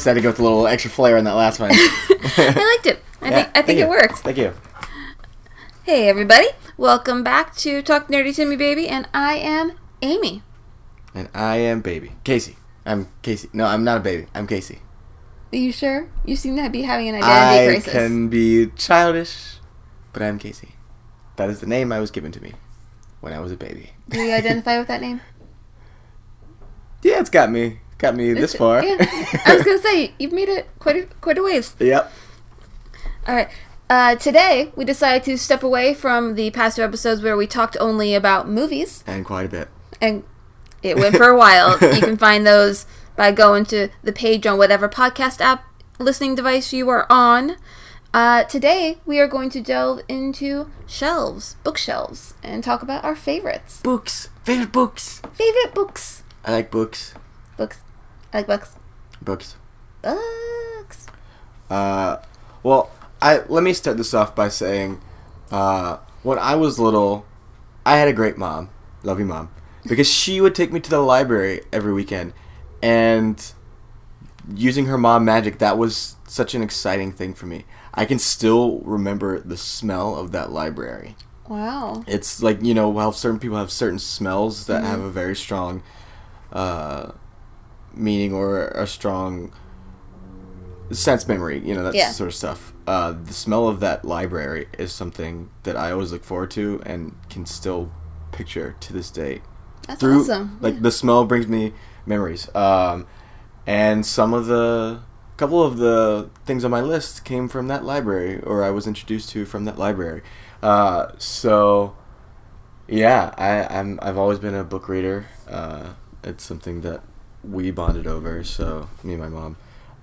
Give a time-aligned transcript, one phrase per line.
[0.00, 1.70] decided to go with a little extra flair on that last one.
[1.74, 3.02] I liked it.
[3.20, 3.84] I Yeah, think I think you.
[3.84, 4.18] it worked.
[4.20, 4.54] Thank you.
[5.82, 6.46] Hey everybody,
[6.78, 10.42] welcome back to Talk Nerdy to Me Baby, and I am Amy.
[11.14, 12.56] And I am baby Casey.
[12.86, 13.50] I'm Casey.
[13.52, 14.26] No, I'm not a baby.
[14.34, 14.78] I'm Casey.
[15.52, 16.08] Are you sure?
[16.24, 17.92] You seem to be having an identity I crisis.
[17.92, 19.56] can be childish,
[20.14, 20.76] but I'm Casey.
[21.36, 22.54] That is the name I was given to me
[23.20, 23.90] when I was a baby.
[24.08, 25.20] Do you identify with that name?
[27.02, 27.80] Yeah, it's got me.
[28.00, 28.82] Got me this far.
[28.82, 28.96] Yeah.
[29.46, 31.76] I was gonna say you've made it quite a, quite a ways.
[31.78, 32.10] yep.
[33.28, 33.48] All right.
[33.88, 37.76] Uh, today we decided to step away from the past two episodes where we talked
[37.80, 39.68] only about movies, And quite a bit.
[40.00, 40.24] and
[40.82, 41.76] it went for a while.
[41.94, 42.86] You can find those
[43.16, 45.64] by going to the page on whatever podcast app
[45.98, 47.56] listening device you are on.
[48.14, 53.80] Uh, today we are going to delve into shelves, bookshelves, and talk about our favorites.
[53.82, 54.30] Books.
[54.44, 55.20] Favorite books.
[55.32, 56.22] Favorite books.
[56.44, 57.12] I like books.
[57.56, 57.80] Books.
[58.32, 58.76] I like books.
[59.22, 59.56] Books.
[60.02, 61.06] Books.
[61.68, 62.16] Uh,
[62.62, 65.00] well, I let me start this off by saying,
[65.50, 67.26] uh, when I was little,
[67.84, 68.70] I had a great mom,
[69.02, 69.50] love you mom,
[69.86, 72.32] because she would take me to the library every weekend,
[72.82, 73.52] and
[74.54, 77.64] using her mom magic, that was such an exciting thing for me.
[77.92, 81.16] I can still remember the smell of that library.
[81.48, 82.04] Wow.
[82.06, 85.82] It's like you know how certain people have certain smells that have a very strong
[86.52, 87.12] uh,
[87.94, 89.52] meaning or a strong
[90.90, 91.58] sense memory.
[91.64, 92.10] You know that Yeah.
[92.10, 92.72] sort of stuff.
[92.86, 97.14] Uh, the smell of that library is something that I always look forward to and
[97.28, 97.90] can still
[98.32, 99.42] picture to this day.
[99.86, 100.58] That's Through awesome.
[100.60, 101.72] like the smell brings me
[102.06, 102.52] memories.
[102.54, 103.06] Um,
[103.66, 105.00] and some of the
[105.36, 109.30] couple of the things on my list came from that library or I was introduced
[109.30, 110.22] to from that library.
[110.62, 111.96] Uh, so
[112.88, 115.26] yeah, I, I'm I've always been a book reader.
[115.48, 115.90] Uh,
[116.24, 117.02] it's something that
[117.42, 118.44] we bonded over.
[118.44, 119.56] So me and my mom,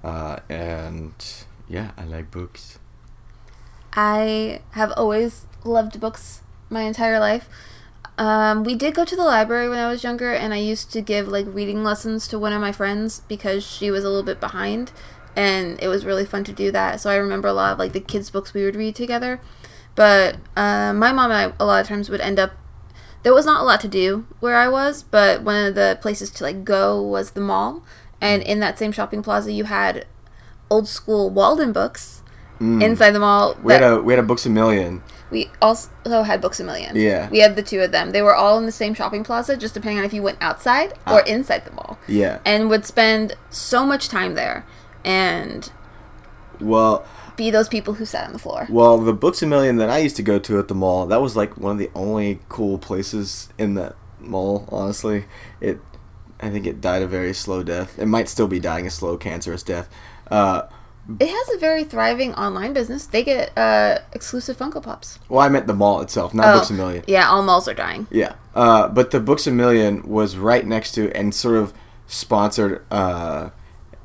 [0.04, 1.14] uh, and
[1.68, 2.80] yeah, I like books.
[3.94, 7.50] I have always loved books my entire life.
[8.18, 11.02] Um, we did go to the library when I was younger, and I used to
[11.02, 14.40] give like reading lessons to one of my friends because she was a little bit
[14.40, 14.92] behind,
[15.36, 17.00] and it was really fun to do that.
[17.00, 19.40] So I remember a lot of like the kids' books we would read together.
[19.96, 22.52] But uh, my mom and I a lot of times would end up.
[23.28, 26.30] There was not a lot to do where I was, but one of the places
[26.32, 27.84] to like go was the mall,
[28.22, 30.06] and in that same shopping plaza you had
[30.70, 32.24] old school Walden books
[32.62, 33.58] inside the mall.
[33.62, 35.04] We had a we had a Books a Million.
[35.30, 35.90] we also
[36.24, 36.96] had Books a Million.
[36.96, 37.28] Yeah.
[37.30, 38.12] We had the two of them.
[38.12, 40.94] They were all in the same shopping plaza, just depending on if you went outside
[41.06, 41.24] or Ah.
[41.26, 42.00] inside the mall.
[42.08, 42.40] Yeah.
[42.46, 44.66] And would spend so much time there
[45.04, 45.70] and
[46.62, 47.04] Well,
[47.38, 48.68] be those people who sat on the floor.
[48.70, 51.22] Well, the Books a Million that I used to go to at the mall, that
[51.22, 55.26] was like one of the only cool places in that mall, honestly.
[55.62, 55.80] It
[56.40, 57.98] I think it died a very slow death.
[57.98, 59.90] It might still be dying a slow cancerous death.
[60.30, 60.64] Uh,
[61.20, 63.06] It has a very thriving online business.
[63.08, 65.18] They get uh, exclusive Funko Pops.
[65.30, 67.02] well, I meant the mall itself, not Books a Million.
[67.08, 68.06] Oh, Yeah, all malls are dying.
[68.12, 68.34] Yeah.
[68.54, 71.74] Uh, but the Books a Million was right next to and sort of
[72.08, 73.50] sponsored uh,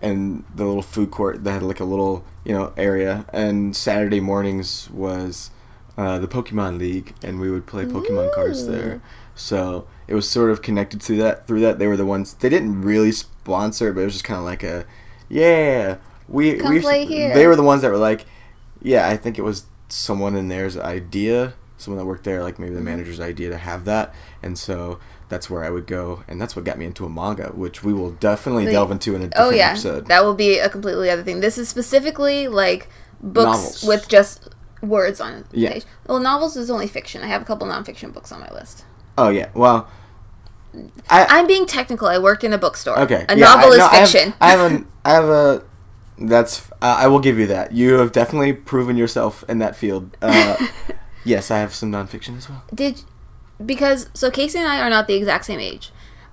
[0.02, 3.24] and the little food court that had like a little, you know, area.
[3.32, 5.50] And Saturday mornings was
[5.96, 9.00] uh, the Pokemon League and we would play Pokemon cards there.
[9.34, 11.78] So it was sort of connected to that through that.
[11.78, 14.44] They were the ones they didn't really sponsor, it, but it was just kind of
[14.44, 14.84] like a
[15.28, 15.96] yeah,
[16.28, 17.32] we Come we play here.
[17.34, 18.26] They were the ones that were like
[18.82, 22.72] yeah, I think it was someone in there's idea, someone that worked there, like maybe
[22.74, 22.84] the Mm-hmm.
[22.86, 24.98] manager's idea to have that, and so
[25.32, 27.92] that's where I would go, and that's what got me into a manga, which we
[27.92, 30.06] will definitely delve into in a different Oh yeah, episode.
[30.08, 31.40] that will be a completely other thing.
[31.40, 32.88] This is specifically like
[33.20, 33.82] books Novels.
[33.84, 34.48] with just
[34.82, 35.72] words on Yeah.
[35.72, 35.84] page.
[36.06, 37.22] Well, novels is only fiction.
[37.22, 38.84] I have a couple nonfiction books on my list.
[39.18, 39.88] oh yeah, well,
[41.10, 42.08] I I'm being technical.
[42.08, 42.98] I worked in a bookstore.
[43.00, 43.24] okay.
[43.28, 44.34] A yeah, novel I, is no, I have- fiction.
[44.40, 45.62] I have, an I have a
[46.18, 47.72] that's uh, I will give you that.
[47.72, 50.16] You have definitely proven yourself in that field.
[50.22, 50.56] Uh,
[51.24, 52.62] yes, I have some nonfiction as well.
[52.74, 53.02] Did
[53.64, 55.90] because so Casey and I are not the exact same age.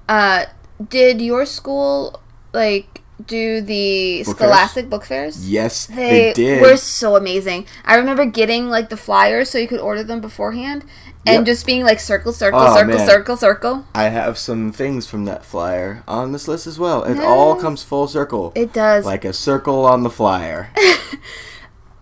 [0.07, 0.45] Uh,
[0.89, 2.21] did your school
[2.53, 4.49] like do the Book fairs?
[4.49, 5.49] Scholastic book fairs?
[5.49, 6.35] Yes, They, did.
[6.35, 6.61] they, did.
[6.61, 7.65] were so amazing.
[7.83, 10.85] I remember getting like the flyers so you could order them beforehand,
[11.27, 11.45] and Yep.
[11.45, 13.05] just being like circle, circle, Oh, circle, man.
[13.05, 13.85] circle, circle.
[13.93, 17.03] I have some things from that flyer on this list as well.
[17.03, 18.53] It all comes full circle.
[18.55, 19.05] It does.
[19.05, 20.69] like a circle on the flyer.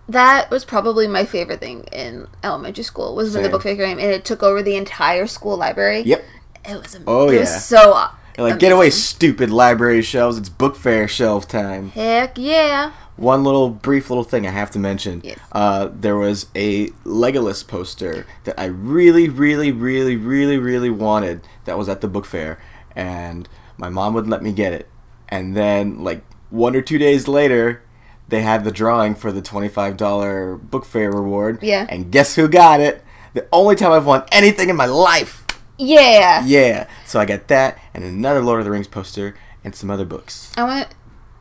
[0.10, 4.00] that was probably my favorite thing in elementary school was when the book fair came
[4.00, 6.02] and it took over the entire school library.
[6.02, 6.24] Yep.
[6.70, 6.96] It was.
[6.96, 7.40] am- Oh, it yeah.
[7.42, 8.08] was so.
[8.38, 10.38] like, get away, stupid library shelves.
[10.38, 11.90] It's book fair shelf time.
[11.92, 12.92] Heck yeah!
[13.16, 15.22] One little brief little thing I have to mention.
[15.24, 15.40] Yes.
[15.52, 21.78] Uh, there was a Legolas poster that I really, really, really, really, really wanted that
[21.78, 22.60] was at the book fair,
[22.96, 24.88] and my mom wouldn't let me get it.
[25.30, 27.82] And then, like one or two days later,
[28.30, 31.60] they had the drawing for the $25 book fair reward.
[31.62, 31.86] Yeah.
[31.90, 33.04] And guess who got it?
[33.34, 35.46] The only time I've won anything in my life.
[35.78, 36.44] Yeah.
[36.46, 36.88] Yeah.
[37.06, 40.52] So I got that and another Lord of the Rings poster and some other books.
[40.58, 40.90] I want.
[40.90, 40.96] To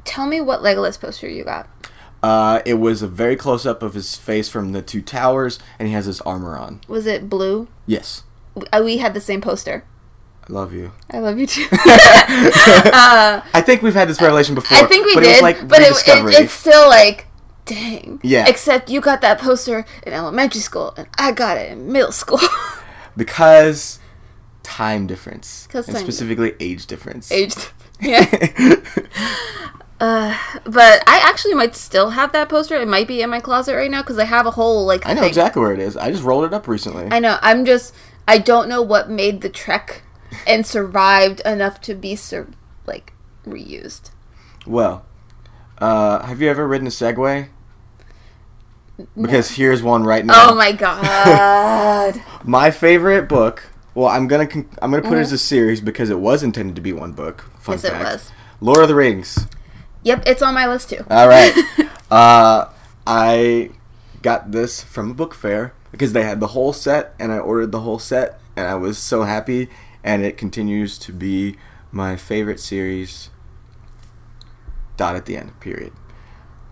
[0.05, 1.69] tell me what Legolas poster you got.
[2.23, 5.87] Uh, it was a very close up of his face from the two towers, and
[5.89, 6.81] he has his armor on.
[6.89, 7.69] Was it blue?
[7.87, 8.23] Yes.
[8.73, 9.85] Uh, We had the same poster.
[10.49, 10.93] I love you.
[11.11, 11.67] I love you too.
[11.73, 14.79] I think we've had this revelation before.
[14.79, 17.27] I think we did, It like but it, it, it's still like,
[17.65, 18.21] dang.
[18.23, 18.47] Yeah.
[18.49, 22.39] Except you got that poster in elementary school, and I got it in middle school.
[23.17, 23.99] because
[24.63, 27.33] time difference, 'Cause and time specifically age difference.
[27.33, 27.71] Aged.
[28.01, 28.77] Yeah.
[29.99, 32.75] Uh, but I actually might still have that poster.
[32.77, 35.07] It might be in my closet right now because I have a whole like.
[35.07, 35.29] I know thing.
[35.29, 35.97] exactly where it is.
[35.97, 37.09] I just rolled it up recently.
[37.11, 37.39] I know.
[37.41, 37.95] I'm just.
[38.29, 40.03] I don't know what made the trek
[40.47, 42.49] and survived enough to be sur-
[42.87, 43.13] like
[43.47, 44.11] reused.
[44.67, 45.05] well,
[45.79, 47.49] uh, have you ever ridden a Segway?
[49.21, 50.51] Because here's one right now.
[50.51, 52.23] Oh my god.
[52.45, 53.65] My favorite book.
[53.95, 55.23] Well, I'm gonna con- I'm gonna put it Mhm.
[55.23, 57.45] as a series because it was intended to be one book.
[57.59, 58.31] Fun Yes, it was.
[58.61, 59.47] Lord of the Rings.
[60.03, 61.05] yep, it's on my list too.
[61.11, 61.53] All right.
[62.11, 62.67] uh,
[63.07, 63.71] I
[64.23, 67.73] got this from a book fair because they had the whole set, and I ordered
[67.73, 69.69] the whole set, and I was so happy.
[70.07, 71.57] And it continues to be
[71.91, 73.29] my favorite series.
[74.97, 75.59] Dot at the end.
[75.61, 75.93] Period.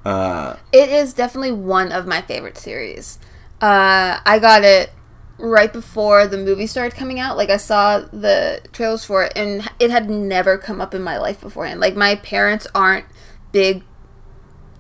[0.05, 3.19] Uh, It is definitely one of my favorite series.
[3.61, 4.91] Uh, I got it
[5.39, 7.37] right before the movie started coming out.
[7.37, 11.19] Like I saw the trailers for it, and it had never come up in my
[11.19, 11.81] life beforehand.
[11.81, 13.07] Like my parents aren't
[13.51, 13.83] big.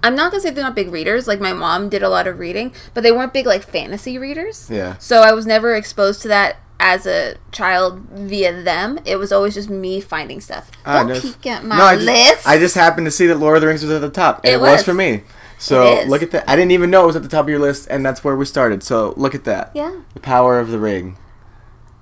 [0.02, 1.26] I'm not gonna say they're not big readers.
[1.26, 4.68] Like my mom did a lot of reading, but they weren't big like fantasy readers.
[4.70, 4.96] yeah.
[4.98, 8.98] So I was never exposed to that as a child via them.
[9.04, 10.70] It was always just me finding stuff.
[10.84, 12.48] Don't no, peek at my no, I just, list.
[12.48, 14.52] I just happened to see that Lord of the Rings was at the top, and
[14.52, 14.70] It it, was.
[14.78, 14.82] was.
[14.84, 15.22] for me.
[15.58, 16.48] So look at that.
[16.48, 18.36] I didn't even know it was at the top of your list, and that's where
[18.36, 18.82] we started.
[18.82, 19.70] So look at that.
[19.74, 20.00] yeah.
[20.14, 21.16] The power of the ring.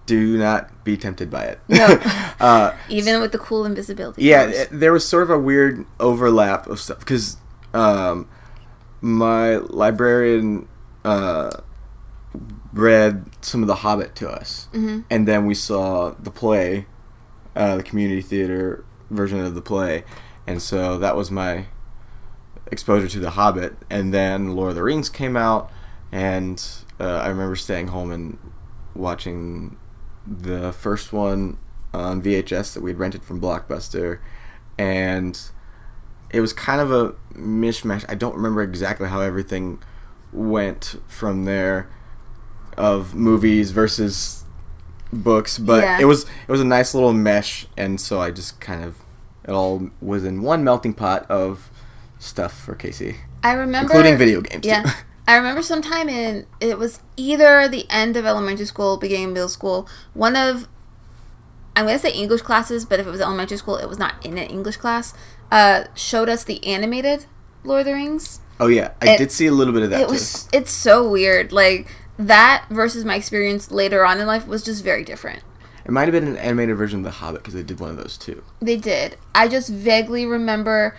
[0.05, 1.61] Do not be tempted by it.
[1.69, 1.85] No.
[2.41, 4.23] uh, Even with the cool invisibility.
[4.25, 7.37] yeah, it- there was sort of a weird overlap of stuff because
[7.73, 8.29] um,
[9.01, 10.67] my librarian
[11.05, 11.51] uh,
[12.73, 15.05] read some of The Hobbit to us, Mhm.
[15.11, 16.87] and then we saw the play,
[17.55, 20.05] uh, the community theater version of the play,
[20.47, 21.67] and so that was my
[22.71, 23.77] exposure to The Hobbit.
[23.91, 25.71] And then Lord of the Rings came out,
[26.11, 26.63] and
[26.99, 28.39] uh, I remember staying home and
[28.95, 29.77] watching
[30.27, 31.59] the first one
[31.93, 34.19] on VHS that we'd rented from Blockbuster,
[34.79, 35.39] and
[36.31, 38.05] it was kind of a mishmash.
[38.09, 39.79] I don't remember exactly how everything
[40.33, 41.89] went from there
[42.77, 44.45] of movies versus
[45.13, 45.99] books, but Yeah.
[46.01, 48.97] it was it was a nice little mesh, and so I just kind of
[49.47, 51.71] it all was in one melting pot of
[52.19, 54.65] stuff for Casey, I remember including video games.
[54.67, 54.83] Yeah.
[54.83, 54.91] too.
[55.29, 59.49] I remember sometime in it was either the end of elementary school, beginning of middle
[59.49, 59.89] school.
[60.15, 60.67] One of
[61.77, 64.33] I'm gonna say English classes, but if it was elementary school, it was not in
[64.39, 65.15] an English class.
[65.51, 67.27] Uh, showed us the animated
[67.65, 68.41] Lord of the Rings.
[68.61, 70.13] oh yeah, I It- did see a little bit of that it too.
[70.13, 71.53] was it's so weird.
[71.53, 71.89] Like
[72.19, 75.43] that versus my experience later on in life was just very different.
[75.85, 77.97] It might have been an animated version of The Hobbit because they did one of
[77.97, 78.45] those too.
[78.61, 79.17] They did.
[79.35, 80.97] I just vaguely remember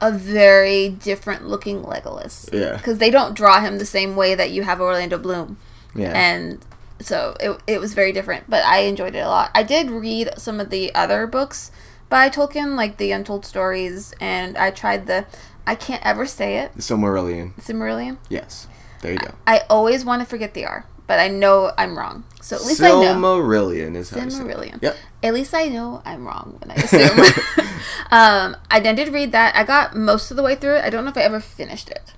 [0.00, 2.52] a very different looking Legolas.
[2.52, 2.76] Yeah.
[2.76, 5.58] Because they don't draw him the same way that you have Orlando Bloom.
[5.94, 6.12] Yeah.
[6.12, 6.64] And
[7.00, 9.50] so it, it was very different, but I enjoyed it a lot.
[9.54, 11.70] I did read some of the other books
[12.08, 15.26] by Tolkien, like the Untold Stories, and I tried the,
[15.70, 17.54] I can't ever say it, Silmarillion.
[17.60, 18.18] Cimmerillion.
[18.28, 18.66] Yes.
[19.02, 19.34] There you go.
[19.46, 22.24] I always want to forget the R, but I know I'm wrong.
[22.42, 23.02] So at least I know.
[23.02, 24.82] Silmarillion is how you say it.
[24.82, 24.96] Yep.
[25.22, 27.20] At least I know I'm wrong when I assume.
[28.10, 29.54] um, I then did read that.
[29.54, 30.84] I got most of the way through it.
[30.84, 32.14] I don't know if I ever finished it,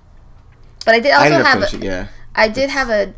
[0.83, 1.53] but I did I also up have.
[1.59, 1.83] finishing.
[1.83, 2.07] A, Yeah.
[2.33, 3.13] I did have a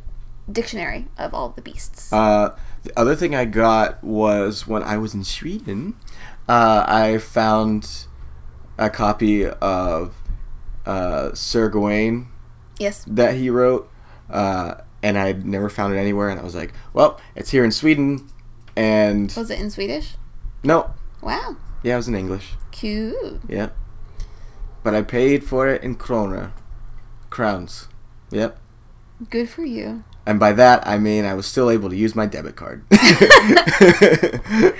[0.51, 2.12] dictionary of all the beasts.
[2.12, 5.96] Uh, the other thing I got was when I was in Sweden,
[6.50, 8.06] uh, I found
[8.77, 10.13] a copy of
[10.86, 12.27] uh, Sir Gawain
[12.80, 13.04] yes.
[13.08, 13.89] that he wrote,
[14.30, 16.30] uh, and I'd never found it anywhere.
[16.30, 18.27] And I was like, "Well, it's here in Sweden,"
[18.75, 20.15] and Was it in Swedish?
[20.63, 21.58] no, Wow.
[21.84, 22.54] yeah, it was in English.
[22.72, 23.42] Cute.
[23.48, 23.70] Yeah,
[24.84, 26.51] but I paid for it in krona,
[27.30, 27.88] crowns.
[28.32, 28.60] Yep.
[29.30, 30.04] Good for you.
[30.27, 32.84] And by that, I mean I was still able to use my debit card.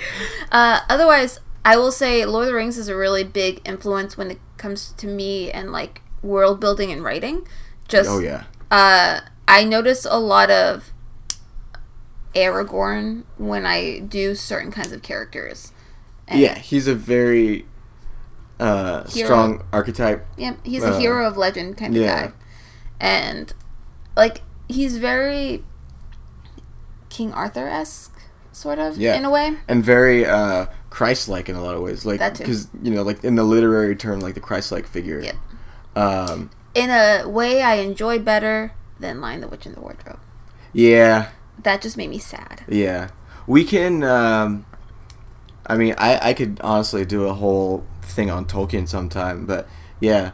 [0.52, 4.30] Uh, otherwise, I will say Lord of the Rings is a really big influence when
[4.30, 7.46] it comes to me and like world building and writing.
[7.88, 8.44] Just oh yeah.
[8.70, 10.92] uh, I notice a lot of
[12.34, 15.72] Aragorn when I do certain kinds of characters.
[16.28, 17.66] And Yeah, he's a very
[18.58, 19.26] uh, Hero.
[19.26, 20.26] strong archetype.
[20.36, 22.26] Yeah, he's Uh, a hero of legend kind of yeah.
[22.26, 22.32] guy,
[23.00, 23.52] and
[24.16, 25.62] like he's very
[27.08, 28.18] King Arthur esque,
[28.52, 29.14] sort of Yeah.
[29.14, 29.56] in a way.
[29.68, 32.06] and very uh, Christ-like in a lot of ways.
[32.06, 35.20] Like because you know, like in the literary term, like the Christ-like figure.
[35.20, 35.36] Yep.
[35.94, 40.18] Um, In a way, I enjoy better than Lion the Witch in the Wardrobe.
[40.72, 41.28] yeah,
[41.62, 42.64] That just made me sad.
[42.66, 43.08] yeah.
[43.46, 44.02] We can.
[44.04, 44.64] Um,
[45.66, 49.68] I mean, I I could honestly do a whole thing on Tolkien sometime, but
[50.00, 50.30] yeah.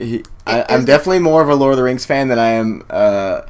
[0.00, 2.48] He, I, It I'm definitely more of a Lord of the Rings fan than I
[2.48, 2.82] am.
[2.90, 3.42] Uh,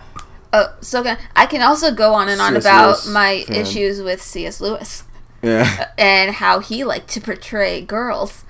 [0.53, 2.65] Oh, so can, I can also go on and on C.S.
[2.65, 3.57] about Lewis my fan.
[3.57, 4.61] issues with C.S.
[4.61, 5.05] Lewis
[5.45, 5.91] yeah.
[5.99, 8.45] and how he liked to portray girls.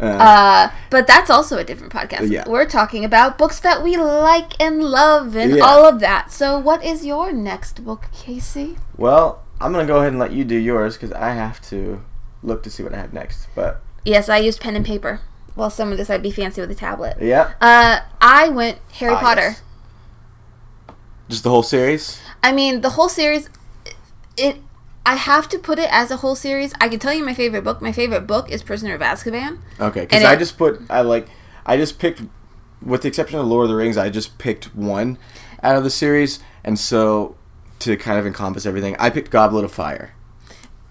[0.00, 2.30] Uh, Uh, but that's also a different podcast.
[2.30, 2.44] Yeah.
[2.48, 5.62] We're talking about books that we like and love and Yeah.
[5.64, 6.32] all of that.
[6.32, 8.76] So, what is your next book, Casey?
[8.96, 12.02] well, I'm gonna go ahead and let you do yours because I have to
[12.42, 13.46] look to see what I have next.
[13.54, 15.20] But Yes, I used pen and paper.
[15.56, 17.16] Well, some of this I'd be fancy with a tablet.
[17.20, 19.50] yeah, Uh, I went Harry Ah, Potter.
[19.54, 19.62] yes.
[21.28, 22.18] just the whole series.
[22.42, 23.48] I mean, the whole series.
[24.36, 24.56] It.
[25.06, 26.72] I have to put it as a whole series.
[26.80, 27.82] I can tell you my favorite book.
[27.82, 29.58] My favorite book is Prisoner of Azkaban.
[29.80, 31.28] Okay, because I it- just put I like
[31.66, 32.22] I just picked
[32.82, 35.16] with the exception of Lord of the Rings, I just picked one
[35.62, 37.36] out of the series, and so
[37.80, 40.14] to kind of encompass everything, I picked Goblet of Fire.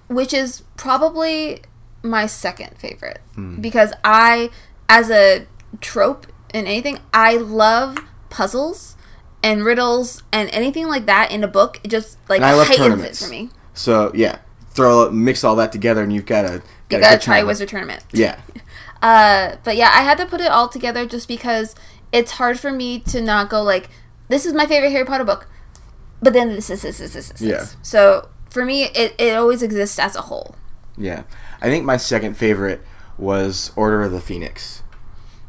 [0.10, 1.62] which is probably
[2.04, 3.62] my second favorite Hmm.
[3.62, 4.50] because I,
[4.90, 5.48] as a
[5.82, 7.98] trope in anything, I love
[8.30, 8.96] puzzles
[9.42, 11.80] and riddles and anything like that in a book.
[11.84, 13.50] It just like And I love heightens it for me.
[13.74, 14.40] So yeah,
[14.72, 17.48] throw mix all that together, and you've got a You got a gotta try time.
[17.48, 18.04] Wizard Tournament.
[18.12, 18.40] Yeah,
[19.02, 21.76] Uh, but yeah, I had to put it all together just because
[22.14, 23.90] it's hard for me to not go like,
[24.30, 25.48] this is my favorite Harry Potter book,
[26.22, 27.42] but then this is this is this is this.
[27.42, 27.66] Yeah.
[27.82, 30.56] So for me, it, it always exists as a whole.
[30.98, 31.24] yeah.
[31.62, 32.82] I think my second favorite
[33.18, 34.84] was Order of the Phoenix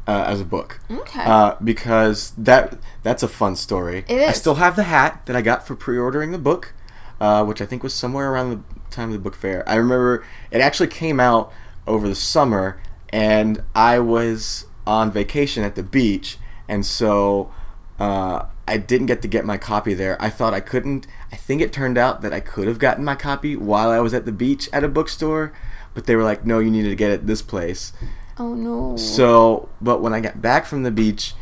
[0.07, 0.79] uh, as a book.
[0.91, 1.23] Okay.
[1.23, 4.03] uh, because that that's a fun story.
[4.09, 6.73] It I still have the hat that I got for pre-ordering the book,
[7.19, 9.67] uh, which I think was somewhere around the time of the book fair.
[9.67, 11.51] I remember it actually came out
[11.87, 17.51] over the summer, and I was on vacation at the beach, and so
[17.99, 20.21] uh, I didn't get to get my copy there.
[20.21, 21.07] I thought I couldn't.
[21.31, 24.13] I think it turned out that I could have gotten my copy while I was
[24.13, 25.53] at the beach at a bookstore,
[25.93, 27.93] but they were like, "No, you needed to get it this place."
[28.37, 28.97] oh no.
[28.97, 31.33] So, but when I got back from the beach,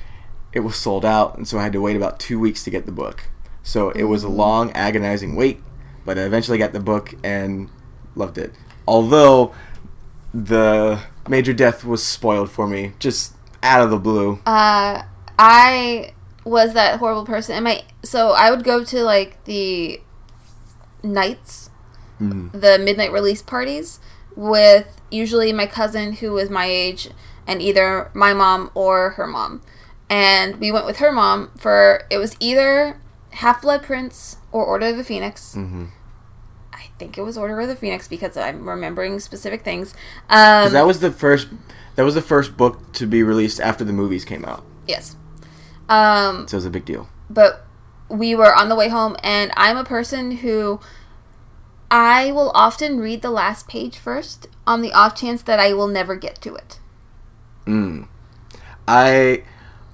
[0.53, 2.85] it was sold out, and so I had to wait about two weeks to get
[2.85, 3.29] the book.
[3.63, 5.61] So it was a long, agonizing wait,
[6.05, 7.69] but I eventually got the book and
[8.15, 8.53] loved it.
[8.87, 9.53] Although
[10.33, 14.39] the major death was spoiled for me, just out of the blue.
[14.45, 15.03] uh,
[15.39, 20.01] I was that horrible person, and my so I would go to like the
[21.01, 21.69] nights,
[22.21, 22.51] Mhm.
[22.59, 23.99] the midnight release parties
[24.35, 27.09] with usually my cousin who was my age,
[27.47, 29.61] and either my mom or her mom,
[30.09, 32.97] and we went with her mom for it was either
[33.33, 35.55] Half Blood Prince or Order of the Phoenix.
[35.57, 35.89] Mhm.
[36.73, 39.93] I think it was Order of the Phoenix because I'm remembering specific things.
[40.29, 41.47] Um, that was the first.
[41.95, 45.15] That was the first book to be released after the movies came out, yes.
[45.89, 47.07] Um, so it was a big deal.
[47.29, 47.65] but
[48.09, 50.79] we were on the way home and i'm a person who
[51.89, 55.87] i will often read the last page first on the off chance that i will
[55.87, 56.79] never get to it
[57.65, 58.07] Mm.
[58.87, 59.43] I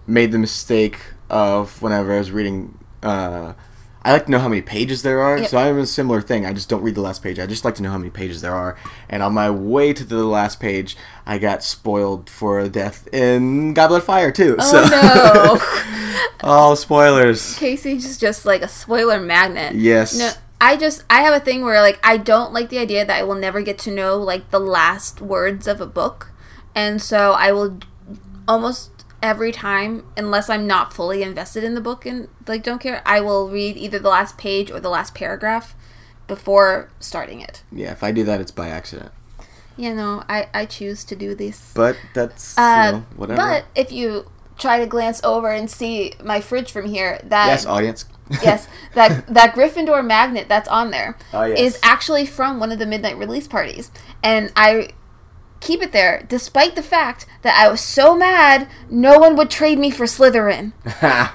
[0.07, 0.97] made the mistake
[1.29, 2.78] of whenever I was reading.
[3.03, 3.53] Uh,
[4.01, 5.49] I like to know how many pages there are, Yep.
[5.49, 6.45] so I'm a similar thing.
[6.45, 7.37] I just don't read the last page.
[7.37, 8.77] I just like to know how many pages there are.
[9.09, 13.73] And on my way to the last page, I got spoiled for a death in
[13.73, 14.55] Goblet of Fire too.
[14.59, 14.83] so.
[14.91, 17.55] oh oh, spoilers.
[17.55, 20.17] no casey's just, just like a spoiler magnet Yes.
[20.17, 23.17] no i just i have a thing where like i don't like the idea that
[23.17, 26.31] i will never get to know like the last words of a book
[26.75, 27.79] and so i will
[28.47, 33.01] almost every time unless i'm not fully invested in the book and like don't care
[33.05, 35.75] i will read either the last page or the last paragraph
[36.27, 39.11] before starting it Yeah, if I do that, it's by accident.
[39.77, 43.37] you know i i choose to do this But that's uh, you know, whatever.
[43.41, 47.65] but if you try to glance over and see my fridge from here that yes,
[47.65, 48.05] audience.
[48.43, 51.79] yes, that that Gryffindor magnet that's on there is Oh, yes.
[51.81, 53.89] actually from one of the midnight release parties,
[54.21, 54.89] and I
[55.59, 59.77] keep it there despite the fact that I was so mad no one would trade
[59.77, 60.73] me for Slytherin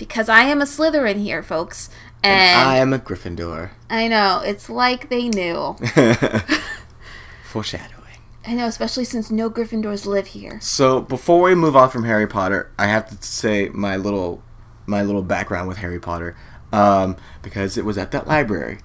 [0.00, 1.90] because I am a Slytherin here, folks,
[2.24, 3.70] and, I am a Gryffindor.
[3.90, 5.76] I know it's like they knew.
[7.44, 8.00] Foreshadowing.
[8.46, 10.58] I know, especially since no Gryffindors live here.
[10.62, 14.42] So before we move on from Harry Potter, I have to say my little
[14.86, 16.34] my little background with Harry Potter,
[16.72, 18.80] um, because it was at that library,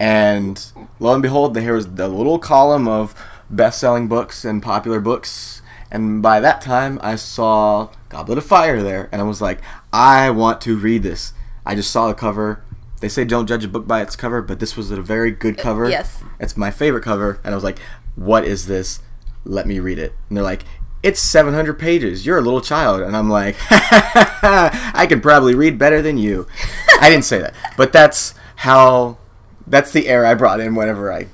[0.00, 3.14] and lo and behold, there was the little column of
[3.50, 5.62] best-selling books and popular books.
[5.90, 9.60] And by that time, I saw Goblet of Fire there, and I was like,
[9.92, 11.32] I want to read this.
[11.64, 12.62] I just saw the cover.
[13.00, 15.58] They say don't judge a book by its cover, but this was a very good
[15.58, 15.88] uh, cover.
[15.88, 16.22] yes.
[16.40, 17.78] It's my favorite cover, and I was like,
[18.16, 19.00] what is this?
[19.44, 20.12] Let me read it.
[20.28, 20.64] And they're like,
[21.02, 22.26] it's 700 pages.
[22.26, 23.00] You're a little child.
[23.02, 26.46] And I'm like, I could probably read better than you.
[27.00, 29.18] I didn't say that, but that's how,
[29.66, 31.28] that's the air I brought in whenever I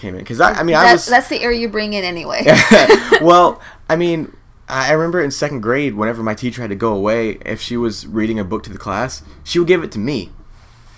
[0.00, 0.20] came in.
[0.20, 1.06] Because I, I mean, I was.
[1.06, 2.42] that's the air you bring in anyway.
[3.20, 4.36] well, I mean,
[4.68, 8.06] I remember in second grade, whenever my teacher had to go away, if she was
[8.06, 10.30] reading a book to the class, she would give it to me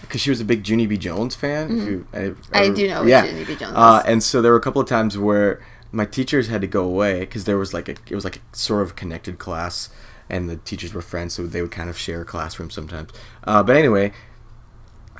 [0.00, 0.97] because she was a big Junie B.
[0.97, 1.78] Jones fan.
[1.78, 2.54] If you, Mm-hmm.
[2.54, 3.25] I do know yeah.
[3.25, 3.56] Junie B.
[3.56, 6.66] Jones Uh, and so there were a couple of times where my teachers had to
[6.66, 9.88] go away because there was like a it was like a sort of connected class,
[10.28, 13.11] and the teachers were friends, so they would kind of share a classroom sometimes.
[13.44, 14.12] Uh, but anyway.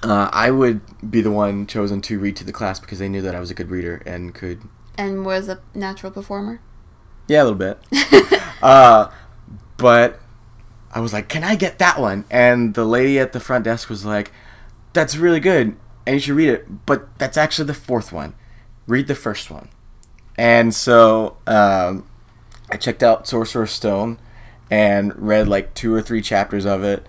[0.02, 3.23] Uh, I would be the one chosen to read to the class because they knew
[3.23, 4.62] that I was a good reader and could
[4.99, 6.61] and was a natural performer.
[7.28, 7.78] yeah, a little bit.
[8.62, 9.11] uh,
[9.76, 10.21] but
[10.92, 13.88] I was like, "Can I get that one?" And the lady at the front desk
[13.88, 14.32] was like,
[14.92, 16.87] "That's really good, and you should read it.
[16.87, 18.35] But that's actually the fourth one.
[18.88, 19.68] Read the first one."
[20.37, 22.06] And so um,
[22.71, 24.18] I checked out Sorcerer's Stone
[24.71, 27.06] and read like two or three chapters of it,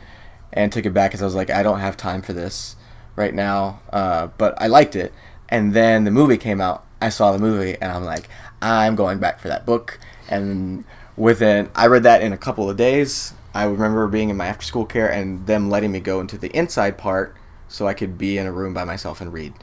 [0.52, 2.76] and took it back because I was like, "I don't have time for this
[3.16, 5.14] right now." Uh, but I liked it.
[5.50, 6.84] And then the movie came out.
[7.02, 8.28] I saw the movie, and I'm like,
[8.62, 10.84] "I'm going back for that book." And
[11.18, 13.34] within, I read that in a couple of days.
[13.54, 16.48] I remember being in my after school care and them letting me go into the
[16.58, 17.36] inside part
[17.68, 19.54] so I could be in a room by myself and read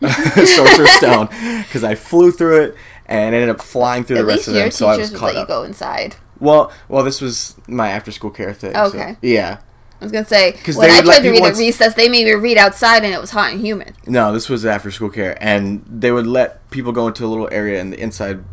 [0.00, 1.26] Sorcerer's Stone
[1.62, 2.74] because I flew through it
[3.06, 5.20] and ended up flying through At the rest of them, so I was would let
[5.20, 5.48] caught you up.
[5.48, 6.16] go inside.
[6.40, 8.72] Well, well, this was my after school care thing.
[8.74, 9.16] so- Okay.
[9.22, 9.58] yeah.
[10.00, 12.58] I was gonna say when I tried to read at recess, they made me read
[12.58, 13.94] outside, and it was hot and humid.
[14.06, 17.48] No, this was after school care, and they would let people go into a little
[17.52, 18.44] area in the inside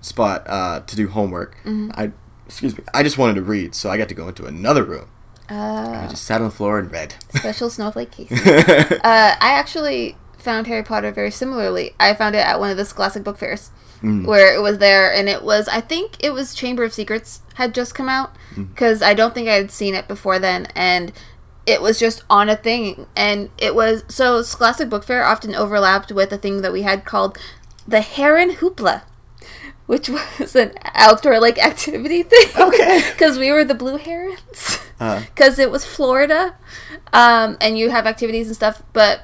[0.00, 1.56] spot uh, to do homework.
[1.64, 1.90] Mm-hmm.
[1.94, 2.12] I,
[2.46, 5.08] excuse me, I just wanted to read, so I got to go into another room.
[5.48, 7.14] I Uh, just sat on the floor and read.
[7.34, 8.30] special snowflake case.
[8.46, 11.94] uh, I actually found Harry Potter very similarly.
[12.00, 13.70] I found it at one of the Scholastic Book Fairs,
[14.02, 14.26] Mm.
[14.26, 17.72] where it was there, and it was I think it was Chamber of Secrets had
[17.74, 18.68] just come out Mm.
[18.70, 21.12] because I don't think I had seen it before then, and
[21.66, 26.10] it was just on a thing, and it was so Scholastic Book Fair often overlapped
[26.10, 27.38] with a thing that we had called
[27.86, 29.02] the Heron Hoopla.
[29.86, 32.48] Which was an outdoor like activity thing.
[32.58, 33.02] Okay.
[33.12, 36.54] Because we were the blue herons Uh, because it was Florida,
[37.12, 38.82] um, and you have activities and stuff.
[38.92, 39.22] But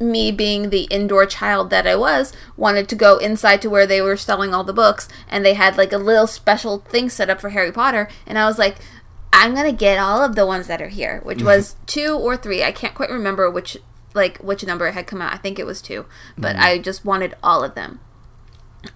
[0.00, 4.00] me, being the indoor child that I was, wanted to go inside to where they
[4.00, 7.40] were selling all the books, and they had like a little special thing set up
[7.40, 8.76] for Harry Potter, and I was like.
[9.30, 11.48] I'm gonna get all of the ones that are here, which mm-hmm.
[11.48, 12.64] was two or three.
[12.64, 13.76] I can't quite remember which
[14.14, 15.34] like which number had come out.
[15.34, 16.06] I think it was two,
[16.36, 16.64] but mm-hmm.
[16.64, 18.00] I just wanted all of them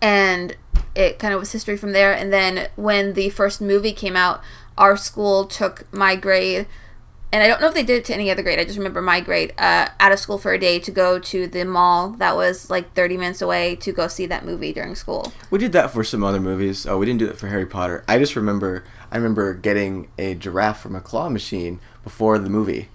[0.00, 0.56] and
[0.94, 2.12] it kind of was history from there.
[2.12, 4.42] And then when the first movie came out,
[4.76, 6.66] our school took my grade,
[7.32, 8.58] and I don't know if they did it to any other grade.
[8.60, 11.46] I just remember my grade uh, out of school for a day to go to
[11.46, 15.32] the mall that was like 30 minutes away to go see that movie during school.
[15.50, 16.86] we did that for some other movies.
[16.86, 18.04] Oh, we didn't do it for Harry Potter.
[18.06, 22.88] I just remember, I remember getting a giraffe from a claw machine before the movie.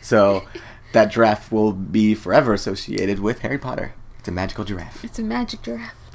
[0.00, 0.44] So
[0.92, 3.94] that giraffe will be forever associated with Harry Potter.
[4.18, 5.04] It's a magical giraffe.
[5.04, 5.94] It's a magic giraffe.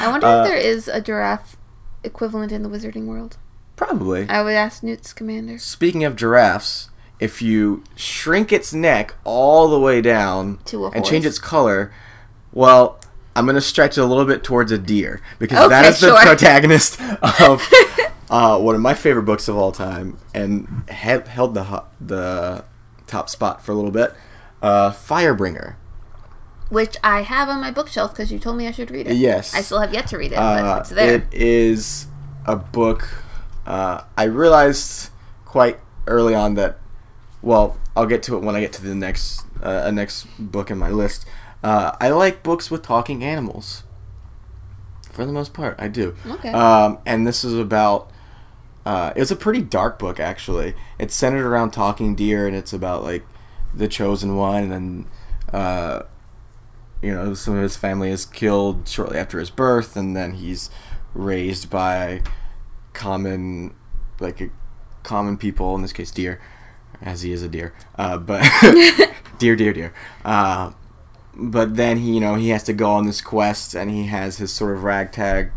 [0.00, 1.56] I wonder Uh, if there is a giraffe
[2.04, 3.38] equivalent in the wizarding world.
[3.76, 4.28] Probably.
[4.28, 5.58] I would ask Newt's Scamander.
[5.58, 6.88] Speaking of giraffes,
[7.20, 11.92] if you shrink its neck all the way down To a and change its color,
[12.52, 12.98] well,
[13.34, 16.08] I'm gonna stretch it a little bit towards a deer because that Okay, is the
[16.08, 16.22] sure.
[16.26, 16.98] protagonist
[17.40, 17.62] of
[18.30, 20.94] uh, one of my favorite books of all time and he-
[21.30, 22.64] held the ho- the
[23.06, 24.14] top spot for a little bit.
[24.62, 25.76] Uh, Firebringer.
[26.70, 29.16] Which I have on my bookshelf because you told me I should read it.
[29.16, 29.54] Yes.
[29.54, 31.14] I still have yet to read it, Uh, but it's there.
[31.16, 32.06] It is
[32.46, 33.08] a book.
[33.66, 35.10] Uh, I realized
[35.44, 36.78] quite early on that.
[37.42, 40.70] Well, I'll get to it when I get to the next uh, a next book
[40.70, 41.26] in my list.
[41.62, 43.82] Uh, I like books with talking animals.
[45.10, 46.14] For the most part, I do.
[46.26, 46.50] Okay.
[46.50, 48.10] Um, and this is about.
[48.84, 50.74] Uh, it's a pretty dark book, actually.
[50.96, 53.24] It's centered around talking deer, and it's about like
[53.74, 55.06] the chosen one, and then
[55.52, 56.02] uh,
[57.02, 60.70] you know, some of his family is killed shortly after his birth, and then he's
[61.14, 62.22] raised by
[62.96, 63.74] common,
[64.18, 64.50] like a
[65.02, 66.40] common people, in this case, deer,
[67.00, 67.74] as he is a deer.
[67.96, 68.44] Uh, but
[69.38, 69.94] deer, deer, deer.
[70.24, 70.72] Uh,
[71.34, 74.38] but then he, you know, he has to go on this quest, and he has
[74.38, 75.52] his sort of ragtag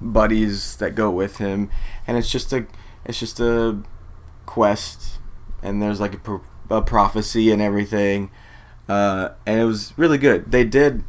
[0.00, 1.70] buddies that go with him,
[2.06, 2.66] and it's just a,
[3.04, 3.82] it's just a
[4.46, 5.18] quest,
[5.62, 8.30] and there's like a, pro- a prophecy and everything
[8.88, 10.50] uh, and it was really good.
[10.50, 11.04] They did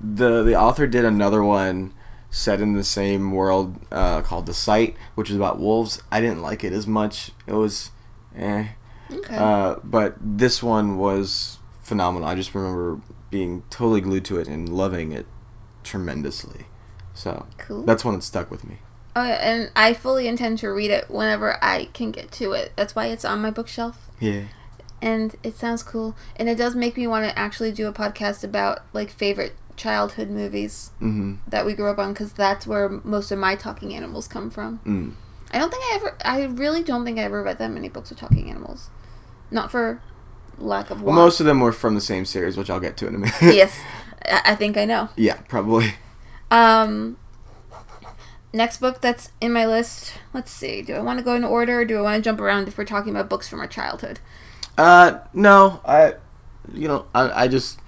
[0.00, 1.92] the the author did another one
[2.30, 6.02] set in the same world uh, called The Sight, which is about wolves.
[6.10, 7.32] I didn't like it as much.
[7.46, 7.90] It was,
[8.36, 8.68] eh.
[9.12, 9.36] Okay.
[9.36, 12.28] Uh, but this one was phenomenal.
[12.28, 15.26] I just remember being totally glued to it and loving it
[15.82, 16.66] tremendously.
[17.14, 17.82] So cool.
[17.82, 18.78] that's one that stuck with me.
[19.16, 22.72] Oh, yeah, and I fully intend to read it whenever I can get to it.
[22.76, 24.08] That's why it's on my bookshelf.
[24.20, 24.44] Yeah.
[25.02, 26.16] And it sounds cool.
[26.36, 30.28] And it does make me want to actually do a podcast about, like, favorite childhood
[30.28, 31.36] movies Mm-hmm.
[31.48, 34.80] that we grew up on, because that's where most of my talking animals come from.
[34.86, 35.14] Mm.
[35.52, 38.10] I don't think I ever, I really don't think I ever read that many books
[38.10, 38.90] of talking animals.
[39.50, 40.00] Not for
[40.58, 43.08] lack of Well, most of them were from the same series, which I'll get to
[43.08, 43.34] in a minute.
[43.42, 43.76] yes,
[44.26, 45.08] I, I think I know.
[45.16, 45.94] yeah, probably.
[46.50, 47.16] Um,
[48.52, 50.12] next book that's in my list.
[50.34, 50.82] Let's see.
[50.82, 52.76] Do I want to go in order, or do I want to jump around if
[52.78, 54.20] we're talking about books from our childhood?
[54.78, 56.14] Uh, no, I,
[56.72, 57.78] you know, I, I just,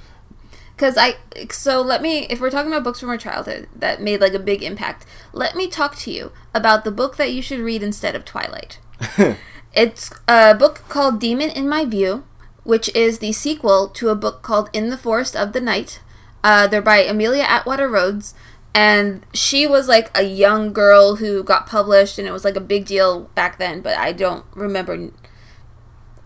[0.83, 1.14] Because I,
[1.49, 4.40] so let me, if we're talking about books from our childhood that made like a
[4.40, 8.16] big impact, let me talk to you about the book that you should read instead
[8.16, 8.81] of Twilight.
[9.75, 12.25] It's a book called Demon in My View,
[12.64, 16.01] which is the sequel to a book called In the Forest of the Night.
[16.42, 18.35] Uh, they're by Amelia Atwater Rhodes,
[18.75, 22.61] and she was like a young girl who got published, and it was like a
[22.61, 23.81] big deal back then.
[23.83, 25.11] But I don't remember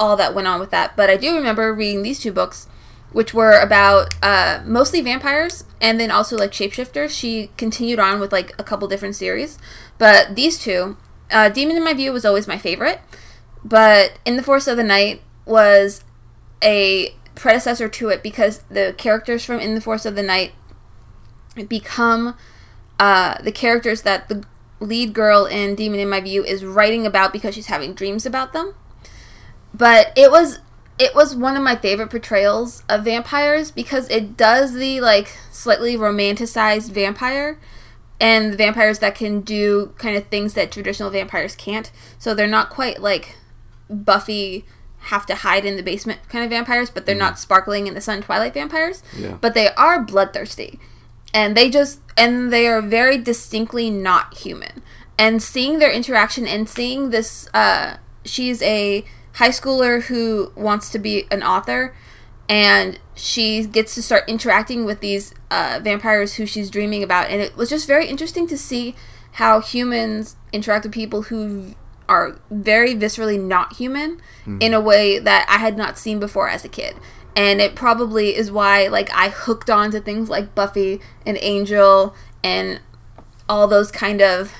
[0.00, 0.96] all that went on with that.
[0.96, 2.66] But I do remember reading these two books,
[3.12, 7.10] which were about uh, mostly vampires and then also like shapeshifters.
[7.10, 9.58] She continued on with like a couple different series,
[9.98, 10.96] but these two,
[11.30, 13.00] uh, Demon in My View was always my favorite.
[13.64, 16.04] But In the Forest of the Night was
[16.62, 20.52] a predecessor to it because the characters from In the Forest of the Night
[21.68, 22.36] become
[23.00, 24.44] uh, the characters that the
[24.80, 28.52] lead girl in Demon in My View is writing about because she's having dreams about
[28.52, 28.74] them.
[29.72, 30.60] But it was
[30.98, 35.96] it was one of my favorite portrayals of vampires because it does the like slightly
[35.96, 37.58] romanticized vampire
[38.20, 41.90] and the vampires that can do kind of things that traditional vampires can't.
[42.18, 43.36] So they're not quite like
[43.90, 44.64] Buffy
[44.98, 48.00] have to hide in the basement kind of vampires, but they're not sparkling in the
[48.00, 49.02] sun Twilight vampires.
[49.16, 49.36] Yeah.
[49.40, 50.80] But they are bloodthirsty.
[51.34, 54.82] And they just and they are very distinctly not human.
[55.18, 59.04] And seeing their interaction and seeing this uh she's a
[59.36, 61.94] high schooler who wants to be an author
[62.48, 67.40] and she gets to start interacting with these uh, vampires who she's dreaming about and
[67.40, 68.94] it was just very interesting to see
[69.32, 71.74] how humans interact with people who
[72.08, 74.20] are very viscerally not human
[74.60, 76.96] in a way that I had not seen before as a kid.
[77.34, 82.14] And it probably is why like I hooked on to things like Buffy and Angel
[82.42, 82.80] and
[83.48, 84.52] all those kind of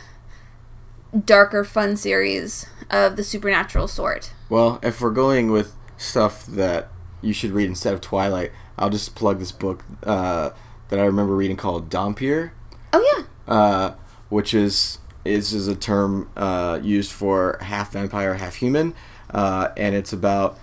[1.25, 4.33] darker fun series of the supernatural sort.
[4.49, 6.89] Well, if we're going with stuff that
[7.21, 10.51] you should read instead of Twilight, I'll just plug this book uh,
[10.89, 12.51] that I remember reading called Dhampir,
[12.93, 13.53] Oh yeah.
[13.53, 13.95] uh,
[14.29, 18.95] which is is is a term uh, used for half vampire, half human,
[19.31, 20.59] uh, and it's about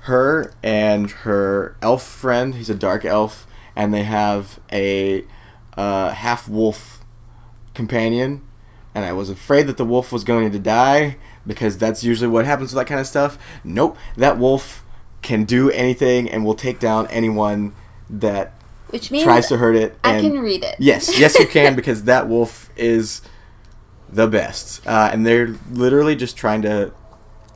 [0.00, 2.56] her and her elf friend.
[2.56, 3.46] He's a dark elf,
[3.76, 5.24] and they have a
[5.76, 7.00] uh, half wolf
[7.74, 8.42] companion.
[8.96, 12.44] And I was afraid that the wolf was going to die because that's usually what
[12.44, 13.38] happens with that kind of stuff.
[13.62, 14.84] Nope, that wolf
[15.22, 17.74] can do anything and will take down anyone
[18.10, 18.52] that
[18.90, 19.96] Which means tries to hurt it.
[20.04, 20.76] I can read it.
[20.78, 23.22] Yes, yes, you can because that wolf is
[24.08, 26.92] the best, uh, and they're literally just trying to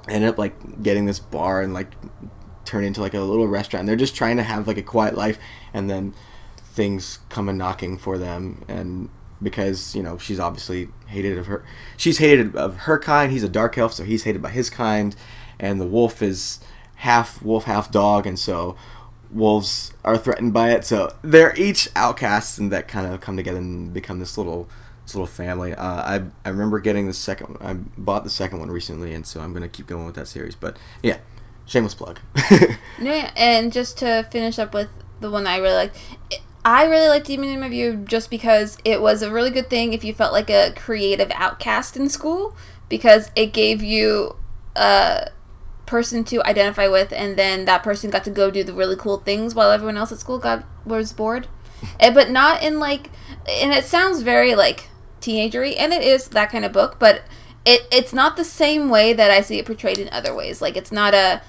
[0.08, 1.92] end up like getting this bar and like
[2.64, 3.86] turn into like a little restaurant.
[3.86, 5.38] They're just trying to have like a quiet life,
[5.72, 6.14] and then
[6.56, 9.10] things come a knocking for them, and
[9.42, 11.64] because you know she's obviously hated of her,
[11.96, 13.32] she's hated of her kind.
[13.32, 15.14] He's a dark elf, so he's hated by his kind,
[15.58, 16.60] and the wolf is
[16.96, 18.76] half wolf, half dog, and so
[19.30, 20.84] wolves are threatened by it.
[20.84, 24.68] So they're each outcasts, and that kind of come together and become this little
[25.04, 25.74] this little family.
[25.74, 27.56] Uh, I I remember getting the second.
[27.60, 30.54] I bought the second one recently, and so I'm gonna keep going with that series.
[30.54, 31.18] But yeah,
[31.66, 32.20] shameless plug.
[33.00, 34.88] Yeah, and just to finish up with
[35.20, 35.92] the one I really like.
[36.30, 39.70] it- I really liked Demon in My View just because it was a really good
[39.70, 42.56] thing if you felt like a creative outcast in school
[42.88, 44.36] because it gave you
[44.74, 45.30] a
[45.86, 49.18] person to identify with, and then that person got to go do the really cool
[49.18, 51.48] things while everyone else at school got was bored.
[52.00, 53.08] Eh, but not in like,
[53.48, 54.88] and it sounds very like
[55.20, 57.22] teenagery, and it is that kind of book, but
[57.64, 60.60] it it's not the same way that I see it portrayed in other ways.
[60.60, 61.40] Like it's not a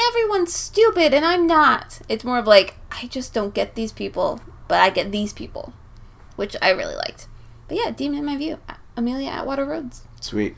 [0.00, 2.00] everyone's stupid and I'm not.
[2.08, 5.72] It's more of like I just don't get these people, but I get these people,
[6.36, 7.28] which I really liked.
[7.68, 8.58] But yeah, Demon in My View,
[8.96, 10.02] Amelia Atwater Rhodes.
[10.20, 10.56] Sweet.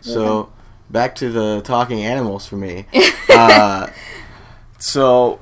[0.00, 0.52] So
[0.90, 2.86] back to the talking animals for me.
[3.28, 3.88] uh,
[4.78, 5.40] so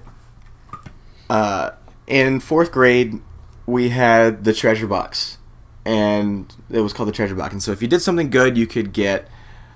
[1.29, 1.73] uh,
[2.07, 3.21] in fourth grade,
[3.67, 5.39] we had the treasure box,
[5.85, 7.53] and it was called the treasure box.
[7.53, 9.29] And so if you did something good, you could get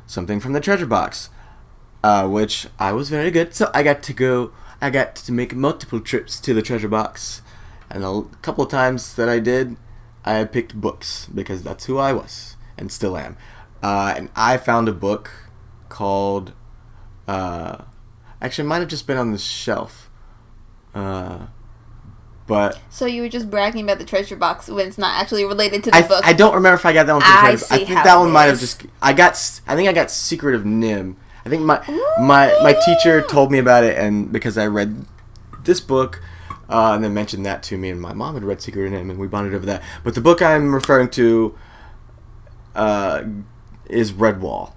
[0.06, 1.28] something from the treasure box,
[2.02, 3.54] uh, which I was very good.
[3.54, 4.52] So I got to go.
[4.80, 7.42] I got to make multiple trips to the treasure box,
[7.90, 9.76] and a couple of times that I did,
[10.24, 13.36] I picked books because that's who I was and still am.
[13.82, 15.30] Uh, and I found a book
[15.88, 16.52] called.
[17.28, 17.84] Uh,
[18.40, 20.10] actually, it might have just been on the shelf.
[20.94, 21.46] Uh,
[22.50, 25.84] but So you were just bragging about the treasure box when it's not actually related
[25.84, 26.26] to the I, book.
[26.26, 27.22] I don't remember if I got that one.
[27.22, 27.70] From I Treasure Box.
[27.70, 28.84] I think that one might have just.
[29.00, 29.60] I got.
[29.68, 31.14] I think I got Secret of NIMH.
[31.44, 31.82] I think my
[32.20, 35.06] my my teacher told me about it, and because I read
[35.64, 36.22] this book,
[36.68, 39.10] uh, and then mentioned that to me, and my mom had read Secret of NIMH,
[39.10, 39.82] and we bonded over that.
[40.04, 41.56] But the book I'm referring to
[42.74, 43.24] uh,
[43.86, 44.74] is Redwall,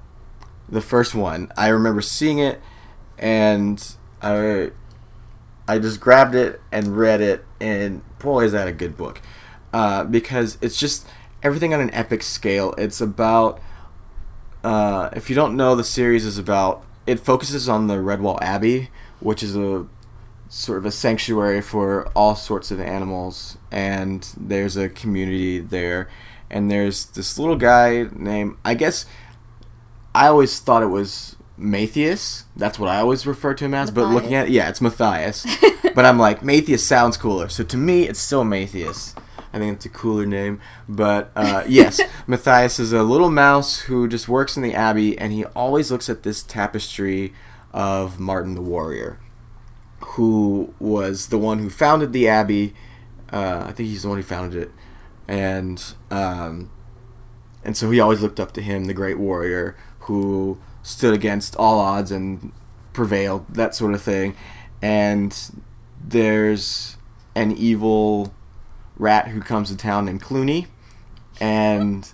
[0.70, 1.52] the first one.
[1.58, 2.62] I remember seeing it,
[3.18, 4.72] and I
[5.68, 9.22] I just grabbed it and read it, and boy, is that a good book!
[9.74, 11.08] Uh, because it's just
[11.42, 12.74] everything on an epic scale.
[12.78, 13.60] It's about
[14.64, 18.90] uh, if you don't know, the series is about it focuses on the Redwall Abbey,
[19.20, 19.86] which is a
[20.50, 26.10] sort of a sanctuary for all sorts of animals, and there's a community there,
[26.50, 29.06] and there's this little guy named I guess
[30.16, 32.46] I always thought it was Matthias.
[32.56, 33.92] That's what I always refer to him as.
[33.92, 35.46] But looking at it, yeah, it's Matthias.
[35.96, 39.16] but I'm like Matthias sounds cooler, so to me it's still Matthias.
[39.54, 40.60] I think it's a cooler name.
[40.90, 45.32] But uh, yes, Matthias is a little mouse who just works in the abbey, and
[45.32, 47.34] he always looks at this tapestry
[47.72, 49.20] of Martin the Warrior,
[50.00, 52.74] who was the one who founded the abbey.
[53.32, 54.72] Uh, I think he's the one who founded it,
[55.28, 56.70] and um,
[57.64, 61.80] and so he always looked up to him, the great warrior who stood against all
[61.80, 62.52] odds and
[62.92, 64.36] prevailed, that sort of thing.
[64.82, 65.36] And
[66.04, 66.98] there's
[67.36, 68.34] an evil
[69.04, 70.68] rat who comes to town named Cluny,
[71.40, 72.12] and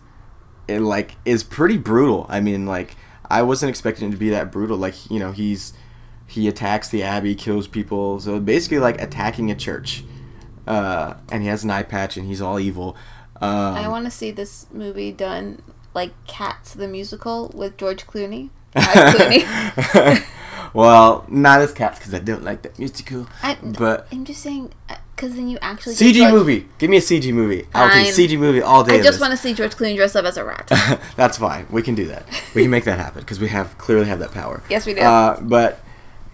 [0.68, 2.26] it like is pretty brutal.
[2.28, 2.96] I mean, like
[3.30, 4.78] I wasn't expecting it to be that brutal.
[4.78, 5.74] Like you know, he's
[6.28, 8.20] he attacks the abbey, kills people.
[8.20, 10.04] So basically, like attacking a church.
[10.68, 12.96] Uh, and he has an eye patch, and he's all evil.
[13.42, 15.64] Um, I want to see this movie done
[15.96, 18.50] like Cats the musical with George Clooney.
[18.76, 20.26] Clooney.
[20.74, 23.28] well, not as cats because I don't like that musical.
[23.42, 24.74] I, But I'm just saying
[25.20, 27.68] because then you actually CG George- movie, give me a CG movie.
[27.74, 28.06] I'll Fine.
[28.06, 29.00] CG movie all day.
[29.00, 30.68] I just want to see George Clooney dressed up as a rat.
[31.18, 31.68] That's fine.
[31.70, 32.26] We can do that.
[32.56, 34.64] We can make that happen because we have clearly have that power.
[34.70, 35.02] Yes, we do.
[35.02, 35.80] Uh, but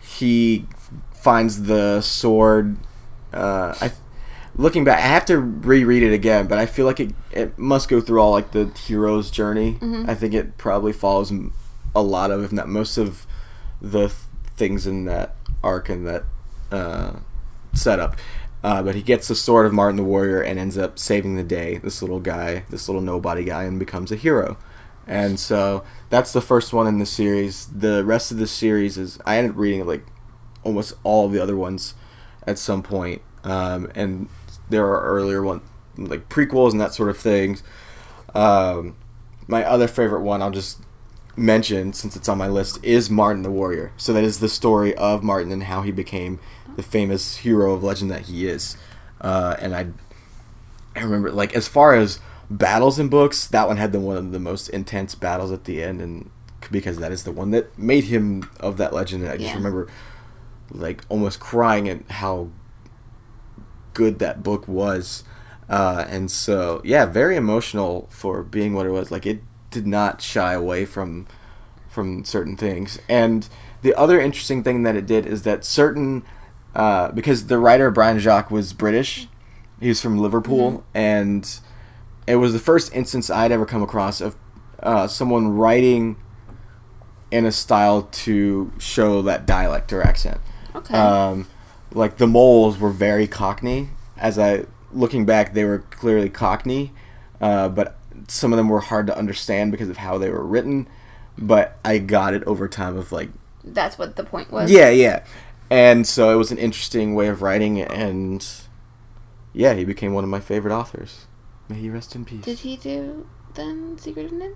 [0.02, 0.68] he
[1.14, 2.78] finds the sword.
[3.34, 3.92] Uh, I,
[4.56, 7.90] looking back, I have to reread it again, but I feel like it it must
[7.90, 9.80] go through all like the hero's journey.
[9.82, 10.08] Mm-hmm.
[10.08, 11.34] I think it probably follows
[11.96, 13.26] a lot of, if not most of,
[13.82, 14.12] the th-
[14.56, 16.24] things in that arc and that
[16.72, 17.14] uh,
[17.74, 18.16] setup.
[18.66, 21.44] Uh, but he gets the sword of Martin the Warrior and ends up saving the
[21.44, 21.78] day.
[21.78, 24.58] This little guy, this little nobody guy, and becomes a hero.
[25.06, 27.68] And so that's the first one in the series.
[27.68, 30.04] The rest of the series is I ended up reading like
[30.64, 31.94] almost all of the other ones
[32.48, 33.22] at some point.
[33.44, 34.30] Um, and
[34.68, 35.62] there are earlier one
[35.96, 37.62] like prequels and that sort of things.
[38.34, 38.96] Um,
[39.46, 40.82] my other favorite one I'll just
[41.38, 43.92] mention since it's on my list is Martin the Warrior.
[43.96, 46.40] So that is the story of Martin and how he became
[46.76, 48.78] the famous hero of legend that he is.
[49.22, 49.88] Uh, and I
[50.96, 54.32] I remember like as far as battles in books, that one had the one of
[54.32, 56.30] the most intense battles at the end, and
[56.72, 59.24] because that is the one that made him of that legend.
[59.24, 59.56] And I just Yeah.
[59.58, 59.88] remember
[60.72, 62.50] like almost crying at how
[63.94, 65.24] good that book was.
[65.70, 69.12] Uh, and so yeah, very emotional for being what it was.
[69.12, 71.28] Like it did not shy away from
[71.90, 73.00] from certain things.
[73.08, 73.48] And
[73.82, 76.24] the other interesting thing that it did is that certain
[76.76, 79.28] uh, because the writer Brian Jacques was British,
[79.80, 81.60] he was from Liverpool, and
[82.28, 84.36] it was the first instance I'd ever come across of
[84.82, 86.18] uh, someone writing
[87.32, 90.40] in a style to show that dialect or accent.
[90.76, 90.94] Okay.
[90.96, 91.48] Um,
[91.94, 93.90] like the moles were very Cockney.
[94.18, 96.94] As I looking back, they were clearly Cockney,
[97.42, 100.88] uh, but some of them were hard to understand because of how they were written.
[101.38, 103.30] But I got it over time of like,
[103.64, 104.72] That's what the point was.
[104.72, 105.26] yeah, yeah,
[105.70, 108.46] and so it was an interesting way of writing, and
[109.54, 111.28] yeah, he became one of my favorite authors.
[111.70, 112.44] May he rest in peace.
[112.46, 114.56] Did he do then Secret of NIMH?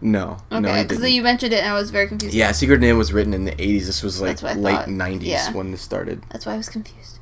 [0.00, 1.12] no, no, Okay, because didn't.
[1.12, 2.34] you mentioned it and I was very confused.
[2.34, 3.86] Yeah, Secret of NIMH was written in the '80s.
[3.86, 4.88] This was like That's what I late thought.
[4.88, 5.52] '90s Yeah.
[5.52, 6.22] when this started.
[6.30, 7.18] That's why I was confused.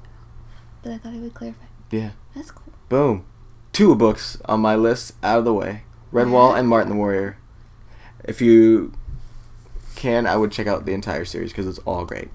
[0.82, 1.64] But I thought I would clarify.
[1.90, 2.10] Yeah.
[2.34, 2.72] That's cool.
[2.88, 3.24] Boom.
[3.72, 5.82] Two books on my list out of the way.
[6.12, 7.38] Redwall and Martin the Warrior.
[8.24, 8.92] If you
[9.96, 12.28] can, I would check out the entire series because it's all great.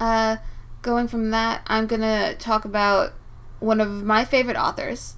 [0.00, 0.38] Uh,
[0.82, 3.12] going from that, I'm gonna talk about
[3.60, 5.14] one of my favorite authors,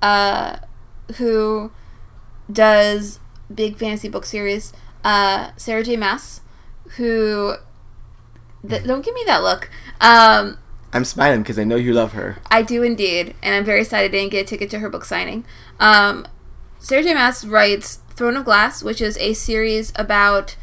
[0.00, 0.58] uh,
[1.16, 1.72] who
[2.50, 3.18] does
[3.52, 4.72] big fantasy book series,
[5.04, 5.96] uh, Sarah J.
[5.96, 6.40] Maas,
[6.96, 7.54] who.
[8.68, 9.70] Th- don't give me that look.
[10.00, 10.58] Um,
[10.92, 12.38] I'm smiling because I know you love her.
[12.50, 15.04] I do indeed, and I'm very excited I didn't get a ticket to her book
[15.04, 15.44] signing.
[15.78, 16.26] Um,
[16.78, 17.14] Sarah J.
[17.14, 20.56] Maas writes Throne of Glass, which is a series about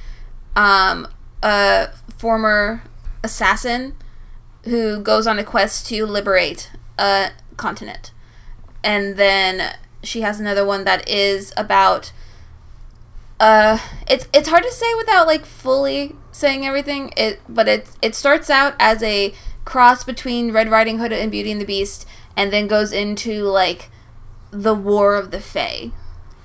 [0.55, 1.07] um,
[1.41, 2.83] a former
[3.23, 3.95] assassin
[4.63, 8.11] who goes on a quest to liberate a continent.
[8.83, 12.11] And then she has another one that is about
[13.39, 13.77] uh
[14.09, 17.13] it's it's hard to say without like fully saying everything.
[17.17, 19.33] It but it it starts out as a
[19.65, 23.89] cross between Red Riding Hood and Beauty and the Beast and then goes into like
[24.51, 25.91] the War of the Fae,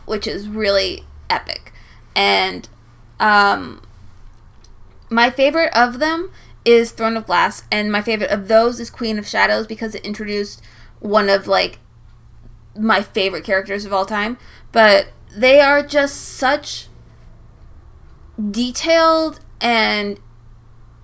[0.06, 1.72] which is really epic.
[2.14, 2.68] And
[3.20, 3.82] um
[5.08, 6.30] my favorite of them
[6.64, 10.04] is Throne of Glass, and my favorite of those is Queen of Shadows because it
[10.04, 10.62] introduced
[11.00, 11.78] one of like
[12.76, 14.38] my favorite characters of all time.
[14.70, 16.88] But they are just such
[18.50, 20.18] detailed and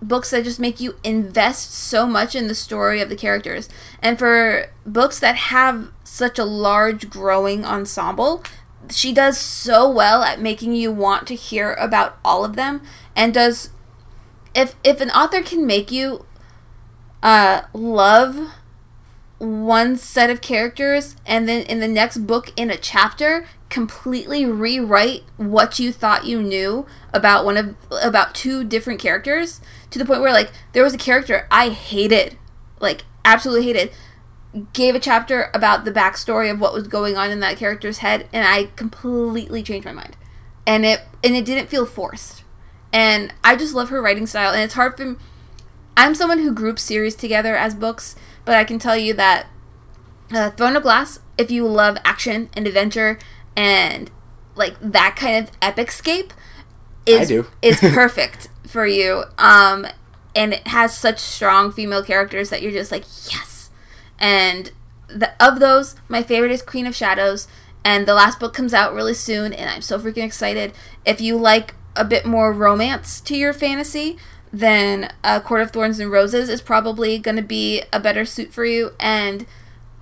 [0.00, 3.68] books that just make you invest so much in the story of the characters.
[4.00, 8.44] And for books that have such a large growing ensemble,
[8.90, 12.80] she does so well at making you want to hear about all of them
[13.16, 13.70] and does
[14.58, 16.26] if if an author can make you
[17.22, 18.50] uh love
[19.38, 25.22] one set of characters and then in the next book in a chapter completely rewrite
[25.36, 30.20] what you thought you knew about one of about two different characters to the point
[30.20, 32.36] where like there was a character I hated
[32.80, 33.92] like absolutely hated
[34.72, 38.28] gave a chapter about the backstory of what was going on in that character's head
[38.32, 40.16] and I completely changed my mind.
[40.66, 42.42] And it and it didn't feel forced
[42.92, 45.16] and I just love her writing style and it's hard for me.
[45.96, 48.14] I'm someone who groups series together as books
[48.48, 49.46] but I can tell you that
[50.32, 53.18] uh, Throne of Glass, if you love action and adventure
[53.54, 54.10] and
[54.54, 56.32] like that kind of epic scape,
[57.04, 57.46] is I do.
[57.60, 59.24] is perfect for you.
[59.36, 59.86] Um,
[60.34, 63.68] and it has such strong female characters that you're just like yes.
[64.18, 64.72] And
[65.08, 67.48] the, of those, my favorite is Queen of Shadows,
[67.84, 70.72] and the last book comes out really soon, and I'm so freaking excited.
[71.04, 74.16] If you like a bit more romance to your fantasy,
[74.52, 78.52] then uh, Court of Thorns and Roses is probably going to be a better suit
[78.52, 78.92] for you.
[78.98, 79.46] And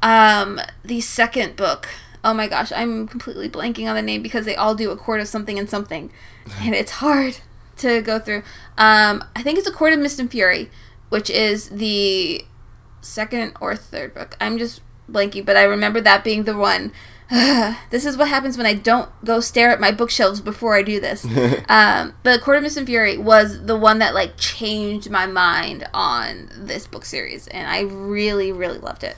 [0.02, 1.88] um, the second book,
[2.22, 5.20] oh my gosh, I'm completely blanking on the name because they all do a Court
[5.20, 6.12] of something and something,
[6.61, 7.38] and it's hard
[7.78, 8.42] to go through.
[8.78, 10.70] Um, I think it's a Court of Mist and Fury,
[11.09, 12.44] which is the
[13.00, 14.37] second or third book.
[14.40, 14.80] I'm just
[15.11, 16.92] blanking, but I remember that being the one.
[17.90, 21.00] this is what happens when I don't go stare at my bookshelves before I do
[21.00, 21.24] this.
[21.68, 25.88] um, but Court of Mist and Fury was the one that like changed my mind
[25.92, 29.16] on this book series, and I really, really loved it.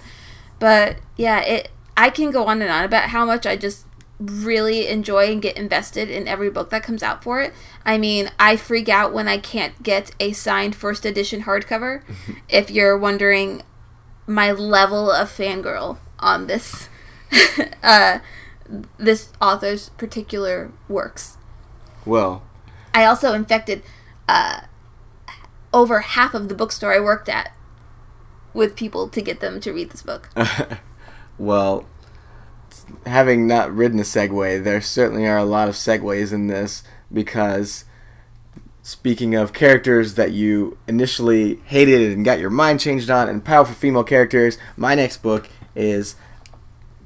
[0.58, 3.84] But yeah, it I can go on and on about how much I just
[4.18, 7.52] really enjoy and get invested in every book that comes out for it.
[7.84, 12.02] I mean, I freak out when I can't get a signed first edition hardcover.
[12.48, 13.62] if you're wondering
[14.26, 16.88] my level of fangirl on this
[17.82, 18.18] uh,
[18.98, 21.36] this author's particular works.
[22.04, 22.42] Well,
[22.94, 23.82] I also infected
[24.28, 24.62] uh,
[25.72, 27.54] over half of the bookstore I worked at
[28.54, 30.28] with people to get them to read this book.
[31.38, 31.86] well,
[33.06, 37.84] having not ridden a Segway, there certainly are a lot of Segways in this because
[38.82, 43.74] speaking of characters that you initially hated and got your mind changed on and powerful
[43.74, 46.16] female characters, my next book is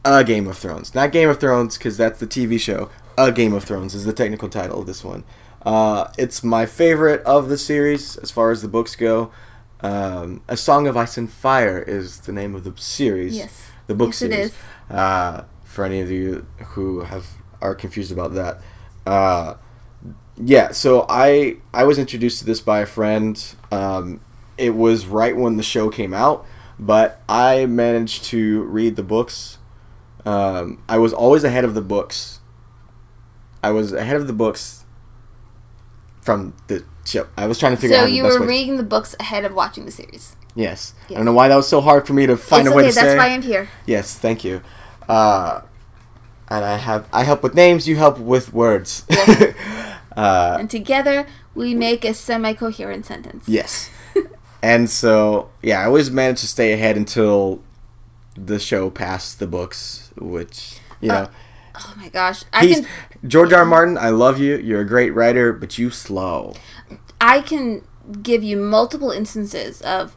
[0.05, 0.95] A Game of Thrones.
[0.95, 2.91] Not Game of Thrones because that's the TV show.
[3.17, 5.25] A Game of Thrones is the technical title of this one.
[5.65, 9.31] Uh, it's my favorite of the series as far as the books go.
[9.81, 13.37] Um, a Song of Ice and Fire is the name of the series.
[13.37, 13.71] Yes.
[13.87, 14.47] The book Yes, it series.
[14.49, 14.55] is.
[14.91, 17.27] Uh, for any of you who have
[17.61, 18.61] are confused about that.
[19.07, 19.55] Uh,
[20.37, 23.43] yeah, so I I was introduced to this by a friend.
[23.71, 24.21] Um,
[24.59, 26.45] it was right when the show came out,
[26.79, 29.59] but I managed to read the books.
[30.25, 32.41] Um, I was always ahead of the books.
[33.63, 34.85] I was ahead of the books
[36.21, 37.27] from the show.
[37.37, 38.47] I was trying to figure So out the you were way.
[38.47, 40.37] reading the books ahead of watching the series.
[40.55, 40.95] yes.
[41.11, 42.83] I don't know why that was so hard for me to find it's a way
[42.85, 43.15] okay, to that's say.
[43.17, 43.69] That's why I'm here.
[43.87, 44.63] Yes, thank you.
[45.09, 45.63] Uh,
[46.49, 47.89] and I have I help with names.
[47.89, 49.05] You help with words.
[49.11, 49.55] Yes.
[50.17, 53.49] uh, And together we make a semi-coherent sentence.
[53.49, 53.91] yes.
[54.63, 57.63] and so yeah, I always managed to stay ahead until
[58.37, 61.29] the show passed the books, which you uh, know.
[61.75, 62.89] Oh my gosh, I He's can
[63.27, 63.61] George R.
[63.61, 63.65] R.
[63.65, 63.69] Mm.
[63.69, 63.99] Martin.
[63.99, 64.57] I love you.
[64.57, 66.55] You're a great writer, but you slow.
[67.21, 67.87] I can
[68.23, 70.15] give you multiple instances of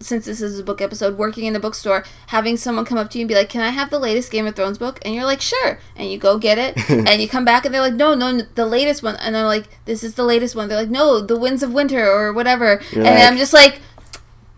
[0.00, 3.18] since this is a book episode, working in a bookstore, having someone come up to
[3.18, 5.24] you and be like, "Can I have the latest Game of Thrones book?" And you're
[5.24, 8.14] like, "Sure," and you go get it, and you come back and they're like, "No,
[8.14, 11.20] no, the latest one," and they're like, "This is the latest one." They're like, "No,
[11.20, 13.80] the Winds of Winter or whatever," You're and like- I'm just like,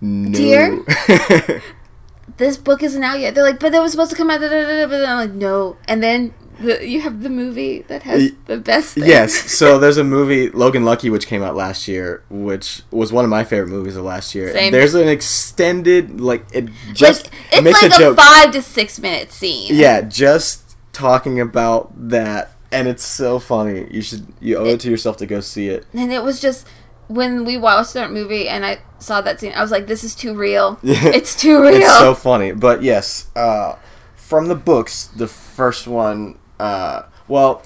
[0.00, 0.32] no.
[0.32, 0.84] Dear?
[2.40, 4.48] "This book isn't out yet." They're like, "But it was supposed to come out," da,
[4.48, 6.34] da, da, da," but then I'm like, "No," and then.
[6.60, 8.92] The, you have the movie that has the best.
[8.92, 9.06] Thing.
[9.06, 9.32] yes.
[9.60, 13.30] So there's a movie, Logan Lucky, which came out last year, which was one of
[13.30, 14.52] my favorite movies of last year.
[14.52, 14.70] Same.
[14.70, 18.16] There's an extended, like it just like, it's makes like a joke.
[18.18, 19.68] five to six minute scene.
[19.74, 23.88] Yeah, just talking about that, and it's so funny.
[23.90, 25.86] You should you owe it to yourself to go see it.
[25.94, 26.66] And it was just
[27.10, 30.14] when we watched that movie and I saw that scene, I was like, "This is
[30.14, 30.78] too real.
[30.82, 32.52] It's too real." It's so funny.
[32.52, 33.74] But yes, uh,
[34.14, 37.62] from the books, the first one, uh, well,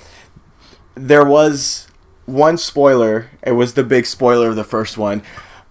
[0.95, 1.89] there was
[2.25, 3.31] one spoiler.
[3.43, 5.23] It was the big spoiler of the first one,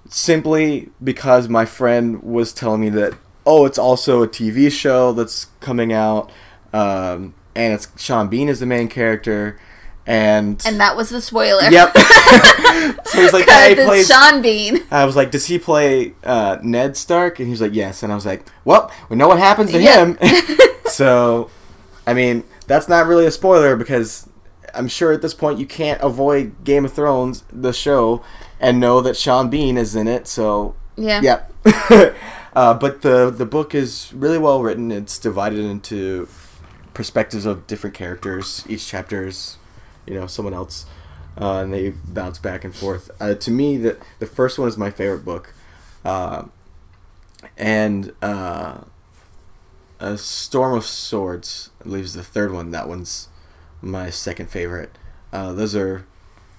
[0.08, 5.46] simply because my friend was telling me that, oh, it's also a TV show that's
[5.62, 6.32] coming out,
[6.74, 9.58] um, and it's Sean Bean is the main character.
[10.06, 11.64] And, and that was the spoiler.
[11.70, 11.96] yep.
[13.06, 14.80] so he's like, yeah, he Because plays Sean Bean.
[14.92, 18.12] I was like, "Does he play uh, Ned Stark?" And he was like, "Yes." And
[18.12, 20.06] I was like, "Well, we know what happens to Yeah.
[20.14, 20.18] him."
[20.88, 21.50] so,
[22.06, 24.28] I mean, that's not really a spoiler because
[24.74, 28.24] I'm sure at this point you can't avoid Game of Thrones, the show,
[28.60, 30.28] and know that Sean Bean is in it.
[30.28, 31.22] So, Yeah.
[31.22, 31.54] yep.
[32.56, 34.92] uh, but the the book is really well written.
[34.92, 36.28] It's divided into
[36.94, 38.66] perspectives of different characters.
[38.68, 39.58] Each chapter is,
[40.06, 40.86] you know, someone else,
[41.40, 43.10] uh, and they bounce back and forth.
[43.20, 45.54] Uh, to me, the the first one is my favorite book,
[46.06, 46.46] uh,
[47.58, 48.82] and uh,
[50.00, 52.72] a Storm of Swords leaves the third one.
[52.72, 53.30] That one's
[53.82, 54.98] my second favorite.
[55.32, 56.06] Uh, those are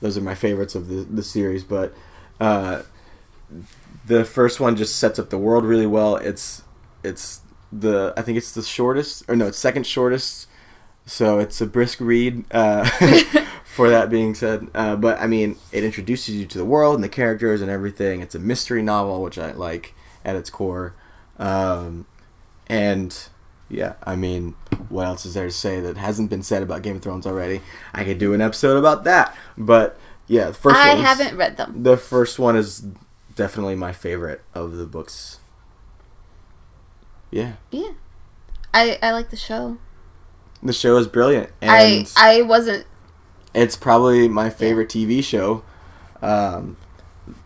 [0.01, 1.95] those are my favorites of the the series, but.
[2.41, 2.83] Uh,
[4.07, 6.17] the first one just sets up the world really well.
[6.17, 6.63] It's
[7.03, 7.41] it's
[7.73, 10.49] the I think it's the shortest or no, it's second shortest.
[11.07, 12.45] So it's a brisk read.
[12.51, 12.89] Uh,
[13.75, 17.03] for that being said, uh, but I mean, it introduces you to the world and
[17.03, 18.21] the characters and everything.
[18.21, 19.95] It's a mystery novel, which I like
[20.25, 20.95] at its core.
[21.41, 22.07] Um,
[22.69, 23.17] and
[23.69, 24.55] yeah, I mean,
[24.89, 27.63] what else is there to say that hasn't been said about Game of Thrones already?
[27.93, 29.99] I could do an episode about that, but
[30.29, 31.83] yeah, the first I haven't read them.
[31.83, 32.87] the first one is
[33.35, 35.41] definitely my favorite of the books.
[37.33, 37.95] Yeah, Yeah.
[38.73, 39.79] I, I like the show.
[40.65, 42.87] The show is brilliant, and I I wasn't
[43.55, 45.63] it's probably my favorite TV show.
[46.23, 46.77] Um,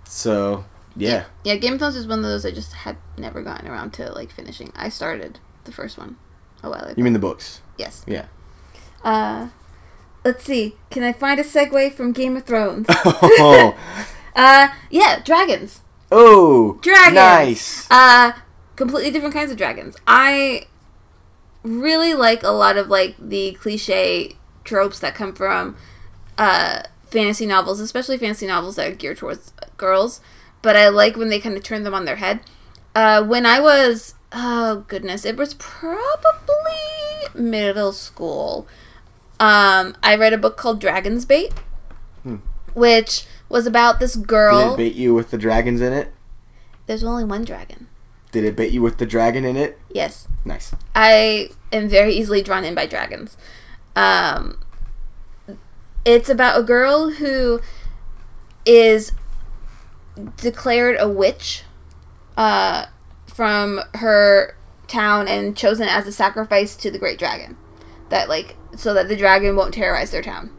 [0.05, 0.65] so
[0.97, 3.93] yeah, yeah, Game of Thrones is one of those I just had never gotten around
[3.95, 4.73] to like finishing.
[4.75, 6.17] I started the first one
[6.63, 6.95] a while ago.
[6.97, 7.61] you mean the books?
[7.77, 8.05] yes.
[8.07, 8.27] Yeah.
[9.05, 9.49] Uh
[10.25, 10.77] let's see.
[10.91, 12.87] Can I find a segue from Game of Thrones?
[12.91, 13.77] oh,
[14.37, 15.83] uh yeah, dragons.
[16.11, 17.15] oh, Dragons.
[17.15, 17.87] nice.
[17.91, 18.33] Uh,
[18.77, 19.97] completely different kinds of dragons.
[20.07, 20.67] I
[21.69, 24.33] really like a lot of like the cliche
[24.65, 25.77] tropes that come from
[26.37, 30.21] uh, fantasy novels, especially fantasy novels that are geared towards girls.
[30.63, 32.41] But I like when they kind of turn them on their head.
[32.95, 36.75] Uh, when I was, oh goodness, it was probably
[37.35, 38.67] middle school.
[39.39, 41.53] Um, I read a book called Dragon's Bait,
[42.25, 42.37] Hmm.
[42.75, 44.75] which was about this Did girl.
[44.75, 46.13] it bait you with the dragons in it?
[46.87, 47.87] There's only one dragon.
[48.39, 49.81] Did it bait you with the dragon in it?
[49.91, 50.29] Yes.
[50.45, 50.73] Nice.
[50.95, 53.37] I am very easily drawn in by dragons.
[53.97, 54.61] Um,
[56.05, 57.61] it's about a girl who
[58.65, 59.11] is
[60.37, 61.65] declared a witch
[62.37, 62.87] uh,
[63.27, 64.55] from her
[64.87, 67.57] town and chosen as a sacrifice to the great dragon.
[68.11, 70.53] That like so that the dragon won't terrorize their town.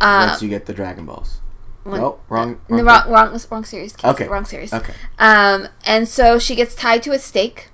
[0.00, 1.40] Uh, Once you get the Dragon Balls.
[1.84, 2.60] When- nope, wrong.
[2.68, 3.94] no, wrong wrong, wrong, wrong series.
[4.02, 4.26] Okay.
[4.26, 4.72] wrong series.
[4.72, 4.92] Okay.
[5.18, 7.70] Um, and so she gets tied to a stake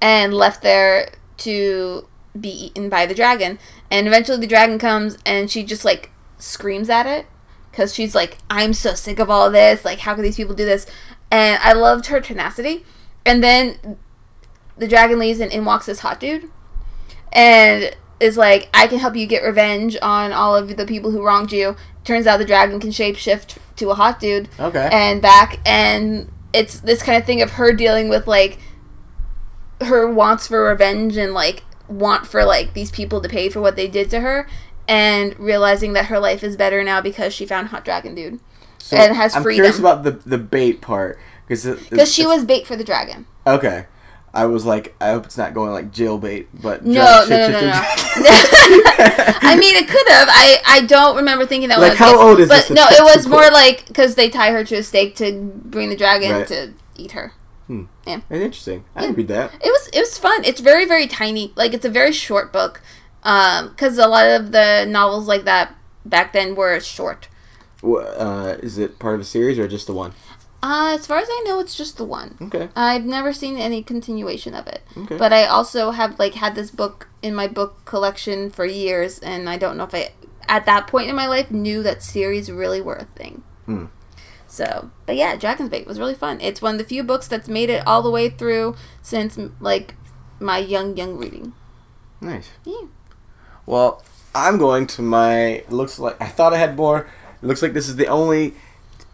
[0.00, 2.06] and left there to
[2.38, 3.58] be eaten by the dragon.
[3.90, 7.26] And eventually the dragon comes and she just like screams at it
[7.70, 9.84] because she's like, I'm so sick of all this.
[9.84, 10.86] Like, how can these people do this?
[11.30, 12.84] And I loved her tenacity.
[13.24, 13.98] And then
[14.76, 16.50] the dragon leaves and in walks this hot dude
[17.32, 21.22] and is like, I can help you get revenge on all of the people who
[21.24, 21.76] wronged you.
[22.04, 24.88] Turns out the dragon can shapeshift to a hot dude Okay.
[24.90, 28.58] and back and it's this kind of thing of her dealing with like
[29.82, 33.76] her wants for revenge and like want for like these people to pay for what
[33.76, 34.48] they did to her
[34.88, 38.40] and realizing that her life is better now because she found hot dragon dude
[38.78, 39.64] so and has I'm freedom.
[39.64, 43.86] curious about the the bait part because because she was bait for the dragon okay.
[44.36, 47.48] I was like, I hope it's not going like jail bait, but no no no
[47.48, 47.72] no, no.
[49.50, 52.40] i mean it could have i i don't remember thinking that Like, was how old
[52.40, 52.70] is but this?
[52.70, 55.32] no it was more like because they tie her to a stake to
[55.64, 56.46] bring the dragon Right.
[56.48, 57.32] to eat her
[57.66, 57.86] Hmm.
[58.06, 58.20] Yeah.
[58.28, 58.84] That's interesting.
[58.94, 59.08] I Yeah.
[59.08, 59.50] would read that.
[59.54, 60.44] It was it was fun.
[60.44, 61.52] It's very very tiny.
[61.56, 62.80] Like it's a very short book.
[63.24, 65.74] Um, because a lot of the novels like that
[66.04, 67.26] back then were short.
[67.82, 70.12] Uh, is it part of a series or just the one?
[70.62, 72.36] Uh, as far as I know, it's just the one.
[72.40, 72.68] Okay.
[72.74, 74.82] I've never seen any continuation of it.
[74.96, 75.16] Okay.
[75.16, 79.48] But I also have like had this book in my book collection for years, and
[79.48, 80.12] I don't know if I
[80.48, 83.42] at that point in my life knew that series really were a thing.
[83.66, 83.86] Hmm.
[84.46, 86.40] So, but yeah, Dragon's Bait was really fun.
[86.40, 89.94] It's one of the few books that's made it all the way through since like
[90.40, 91.52] my young young reading.
[92.20, 92.48] Nice.
[92.64, 92.86] Yeah.
[93.66, 94.02] Well,
[94.34, 95.64] I'm going to my.
[95.68, 97.08] Looks like I thought I had more.
[97.42, 98.54] It looks like this is the only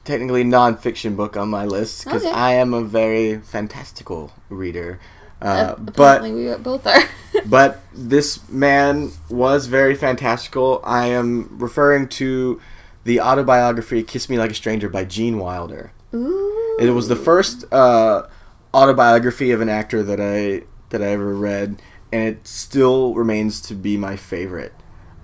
[0.05, 2.34] technically nonfiction book on my list because Okay.
[2.34, 4.98] I am a very fantastical reader.
[5.40, 7.03] Uh, but Apparently we both are.
[7.46, 10.80] but this man was very fantastical.
[10.84, 12.61] I am referring to
[13.05, 15.92] the autobiography "Kiss Me Like a Stranger" by Gene Wilder.
[16.14, 16.76] Ooh.
[16.78, 18.26] It was the first uh,
[18.72, 21.82] autobiography of an actor that I that I ever read,
[22.12, 24.72] and it still remains to be my favorite.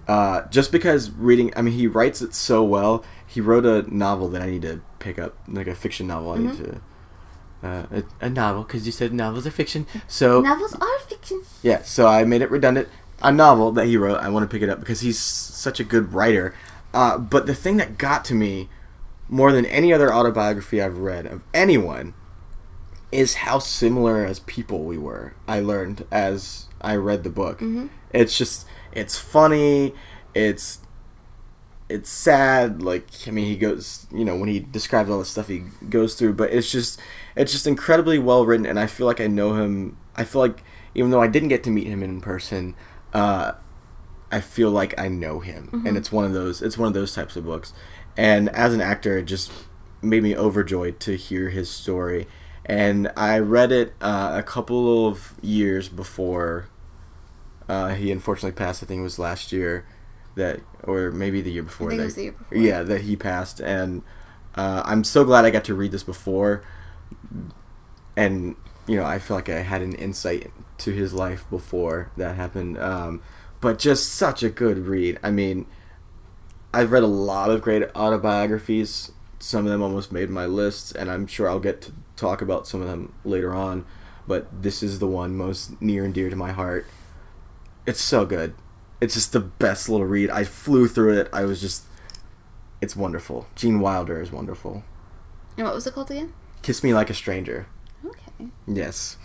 [0.08, 3.04] Uh, just because reading, I mean, he writes it so well.
[3.28, 6.32] He wrote a novel that I need to pick up, like a fiction novel.
[6.32, 6.80] I need to
[7.62, 9.86] uh, a, a novel because you said novels are fiction.
[10.06, 11.42] So Novels are fiction.
[11.62, 12.88] yeah, so I made it redundant.
[13.20, 15.84] A novel that he wrote, I want to pick it up because he's such a
[15.84, 16.54] good writer.
[16.94, 18.68] Uh, but the thing that got to me
[19.28, 22.14] more than any other autobiography I've read of anyone
[23.12, 25.34] is how similar as people we were.
[25.46, 27.60] I learned as I read the book.
[28.12, 29.94] It's just it's funny.
[30.34, 30.78] It's
[31.88, 32.82] it's sad.
[32.82, 36.14] Like I mean, he goes, you know, when he describes all the stuff he goes
[36.14, 37.00] through, but it's just
[37.36, 39.96] it's just incredibly well written, and I feel like I know him.
[40.16, 40.62] I feel like
[40.94, 42.74] even though I didn't get to meet him in person,
[43.12, 43.52] uh,
[44.30, 46.60] I feel like I know him, and it's one of those.
[46.60, 47.72] It's one of those types of books,
[48.16, 49.50] and as an actor, it just
[50.02, 52.26] made me overjoyed to hear his story.
[52.64, 56.68] And I read it uh, a couple of years before
[57.66, 58.82] uh, he unfortunately passed.
[58.82, 59.86] I think it was last year
[60.38, 61.88] that, or maybe the year before.
[61.88, 62.58] I think it that, was the year before.
[62.58, 64.02] Yeah, that he passed, and
[64.54, 66.64] uh, I'm so glad I got to read this before.
[68.16, 68.56] And
[68.88, 72.78] you know, I feel like I had an insight to his life before that happened.
[72.78, 73.22] Um,
[73.60, 75.18] but just such a good read.
[75.22, 75.66] I mean,
[76.72, 79.12] I've read a lot of great autobiographies.
[79.38, 82.66] Some of them almost made my lists, and I'm sure I'll get to talk about
[82.66, 83.84] some of them later on.
[84.26, 86.86] But this is the one most near and dear to my heart.
[87.86, 88.54] It's so good.
[89.00, 90.30] It's just the best little read.
[90.30, 91.28] I flew through it.
[91.32, 91.84] I was just.
[92.80, 93.46] It's wonderful.
[93.56, 94.84] Gene Wilder is wonderful.
[95.56, 96.32] And what was it called again?
[96.62, 97.66] Kiss Me Like a Stranger.
[98.04, 98.48] Okay.
[98.66, 99.16] Yes.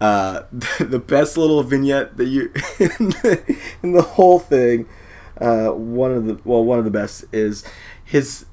[0.00, 0.42] Uh,
[0.80, 4.88] the best little vignette that you in the, in the whole thing.
[5.40, 7.64] Uh, one of the well, one of the best is
[8.04, 8.44] his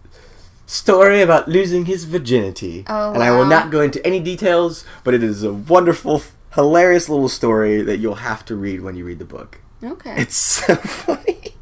[0.65, 2.85] story about losing his virginity.
[2.87, 6.21] Oh, and I will not go into any details, but it is a wonderful,
[6.53, 9.61] hilarious little story that you'll have to read when you read the book.
[9.83, 10.15] Okay.
[10.17, 11.53] It's so funny.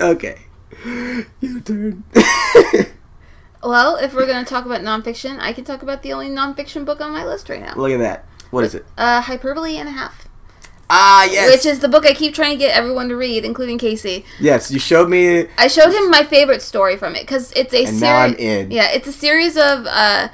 [0.00, 0.38] okay,
[1.40, 2.04] your turn.
[3.62, 7.00] well, if we're gonna talk about nonfiction, I can talk about the only nonfiction book
[7.00, 7.74] on my list right now.
[7.76, 8.24] Look at that.
[8.50, 8.84] What is it?
[8.96, 10.28] Uh, Hyperbole and a Half,
[10.88, 11.50] Ah, yes.
[11.50, 14.24] which is the book I keep trying to get everyone to read, including Casey.
[14.40, 17.84] yes, you showed me I showed him my favorite story from it because it's a
[17.86, 18.00] series.
[18.00, 18.70] now I'm in.
[18.70, 20.28] Yeah, it's a series of uh,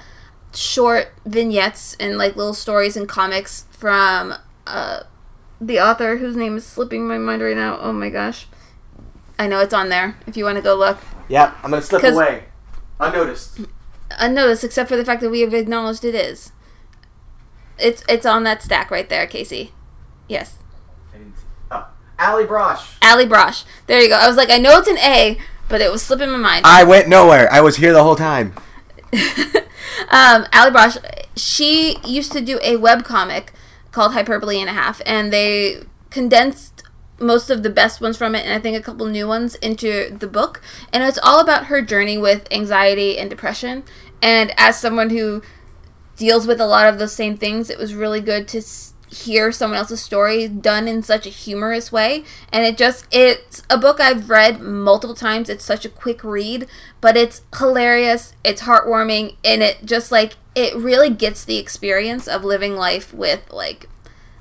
[0.55, 4.35] short vignettes and like little stories and comics from
[4.67, 5.03] uh,
[5.63, 7.79] the author whose name is slipping my mind right now.
[7.81, 8.47] Oh my gosh,
[9.39, 10.99] I know it's on there if you want to go look.
[11.29, 12.45] Yep, I'm gonna slip away.
[13.01, 13.61] Unnoticed.
[14.19, 16.53] Unnoticed, except for the fact that we have acknowledged it is.
[17.79, 19.73] It's it's on that stack right there, Casey.
[20.29, 20.59] Yes,
[21.71, 21.87] Oh,
[22.19, 22.97] Allie Brosh.
[23.01, 23.65] Allie Brosh.
[23.87, 24.17] There you go.
[24.17, 25.39] I was like, I know it's an A,
[25.69, 26.67] but it was slipping my mind.
[26.67, 27.51] I went nowhere.
[27.53, 28.55] I was here the whole time.
[29.13, 30.99] um, Allie Brosh,
[31.37, 33.53] she used to do a web comic
[33.93, 36.83] called Hyperbole and a Half, and they condensed
[37.19, 40.17] most of the best ones from it, and I think a couple new ones into
[40.19, 40.61] the book.
[40.93, 43.85] And it's all about her journey with anxiety and depression.
[44.21, 45.43] And as someone who
[46.17, 48.63] deals with a lot of those same things, it was really good to
[49.09, 52.25] hear someone else's story done in such a humorous way.
[52.53, 55.49] And it just, it's a book I've read multiple times.
[55.49, 56.67] It's such a quick read,
[57.01, 62.45] but it's hilarious, it's heartwarming, and it just like, it really gets the experience of
[62.45, 63.89] living life with like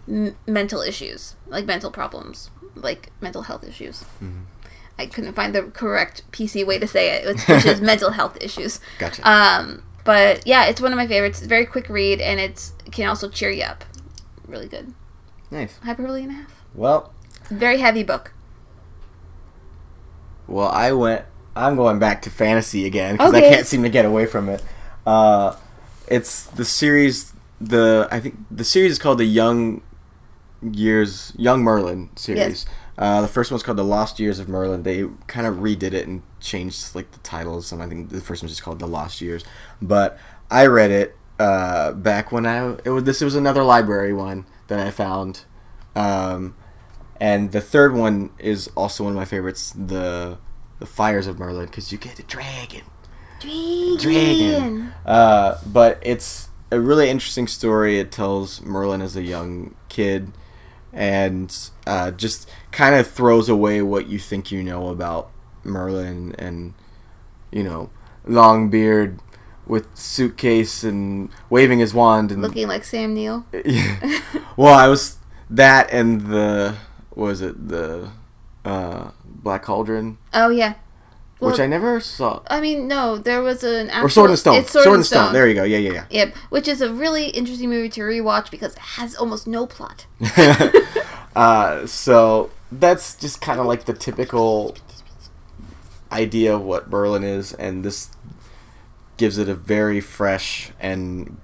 [0.07, 4.03] m- mental issues, like mental problems, like mental health issues.
[4.99, 8.79] I couldn't find the correct PC way to say it, which is mental health issues.
[8.99, 9.27] Gotcha.
[9.27, 11.39] Um, but yeah, it's one of my favorites.
[11.39, 13.83] It's a very quick read, and it's it can also cheer you up.
[14.47, 14.93] Really good.
[15.49, 15.77] nice.
[15.83, 16.63] Hyperbole and a half.
[16.75, 17.13] Well,
[17.49, 18.33] very heavy book.
[20.47, 21.25] well, I went.
[21.55, 24.63] I'm going back to fantasy again because I can't seem to get away from it.
[25.05, 25.55] Uh,
[26.07, 27.33] it's the series.
[27.59, 29.81] The I think the series is called the Young
[30.61, 32.65] Years Young Merlin series.
[32.97, 34.83] Uh, the first one's called the Lost Years of Merlin.
[34.83, 37.71] They kind of redid it and changed like the titles.
[37.71, 39.43] And I think the first one's just called the Lost Years.
[39.81, 44.45] But I read it uh, back when I it was this was another library one
[44.67, 45.45] that I found.
[45.95, 46.55] Um,
[47.19, 50.37] and the third one is also one of my favorites, the
[50.79, 52.81] the Fires of Merlin, because you get a dragon.
[53.41, 53.97] Dragon.
[53.97, 54.93] Dragon.
[55.05, 57.99] Uh, but it's a really interesting story.
[57.99, 60.31] It tells Merlin as a young kid,
[60.93, 65.31] and uh, just kind of throws away what you think you know about
[65.63, 66.73] Merlin and
[67.51, 67.89] you know
[68.25, 69.19] long beard
[69.65, 73.45] with suitcase and waving his wand and Looking like Sam Neill.
[73.65, 74.21] yeah.
[74.57, 75.17] well, I was
[75.49, 76.75] that and the
[77.11, 78.09] what was it the
[78.65, 80.75] uh, Black Cauldron, Oh yeah.
[81.49, 82.41] Which I never saw.
[82.47, 84.55] I mean, no, there was an actual, Or Sword and Stone.
[84.57, 85.33] It's Sword, and Stone.
[85.33, 85.63] There you go.
[85.63, 86.05] Yeah, yeah, yeah.
[86.11, 90.05] Yep, which is a really interesting movie to rewatch because it has almost no plot.
[91.35, 94.77] uh, so that's just kind of like the typical
[96.11, 98.11] idea of what Merlin is, and this
[99.17, 101.37] gives it a very fresh and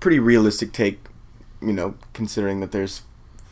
[0.00, 1.00] pretty realistic take.
[1.60, 3.02] You know, considering that there's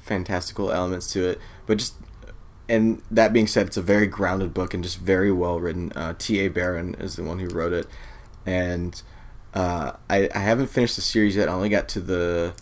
[0.03, 1.95] fantastical elements to it, but just
[2.71, 5.93] and that being said, it's a very grounded book and just very well written.
[5.95, 6.39] Uh, T.
[6.41, 6.49] A.
[6.49, 7.87] Barron is the one who wrote it,
[8.47, 9.01] and
[9.55, 11.49] uh, I I haven't finished the series yet.
[11.49, 12.55] I only got to the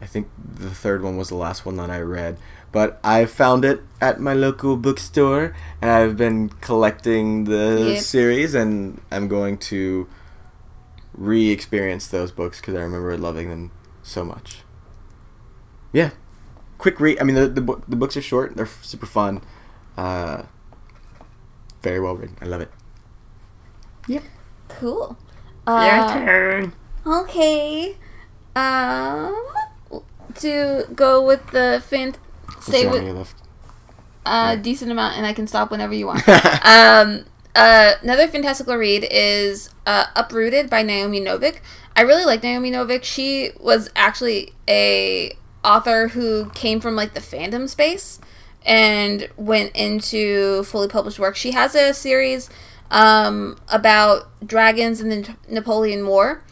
[0.00, 2.38] I think the third one was the last one that I read.
[2.70, 8.02] But I found it at my local bookstore, and I've been collecting the Yep.
[8.02, 10.06] series, and I'm going to
[11.14, 13.70] re-experience those books because I remember loving them
[14.02, 14.62] so much.
[15.92, 16.10] Yeah,
[16.78, 17.18] quick read.
[17.20, 19.42] I mean, the the, book, the books are short; they're super fun.
[19.96, 20.42] Uh,
[21.82, 22.36] very well written.
[22.40, 22.70] I love it.
[24.08, 24.22] Yep.
[24.68, 25.16] Cool.
[25.66, 26.72] Your Uh, turn.
[27.06, 27.96] Okay.
[28.56, 29.34] Um,
[30.36, 32.14] to go with the fan,
[32.60, 33.34] stay with wrong, you left?
[34.26, 36.26] a decent amount, and I can stop whenever you want.
[36.28, 37.24] um,
[37.54, 41.60] uh, another fantastical read is uh, Uprooted by Naomi Novik.
[41.96, 43.04] I really like Naomi Novik.
[43.04, 48.20] She was actually a author who came from like the fandom space
[48.64, 51.36] and went into fully published work.
[51.36, 52.50] She has a series
[52.90, 56.42] um, about dragons in the Napoleon War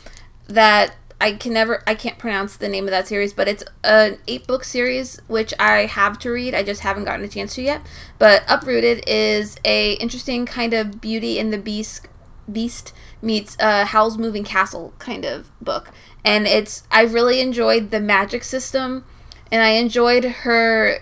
[0.48, 4.18] that I can never I can't pronounce the name of that series, but it's an
[4.28, 6.54] eight book series which I have to read.
[6.54, 7.86] I just haven't gotten a chance to yet.
[8.18, 12.08] But Uprooted is a interesting kind of Beauty and the Beast
[12.50, 12.92] Beast
[13.22, 15.90] meets uh, Howl's Moving Castle kind of book,
[16.26, 19.04] and it's I really enjoyed the magic system,
[19.50, 20.98] and I enjoyed her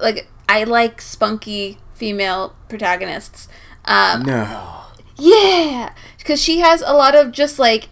[0.00, 3.48] like I like spunky female protagonists.
[3.84, 4.84] Um, no.
[5.16, 7.90] yeah, because she has a lot of just like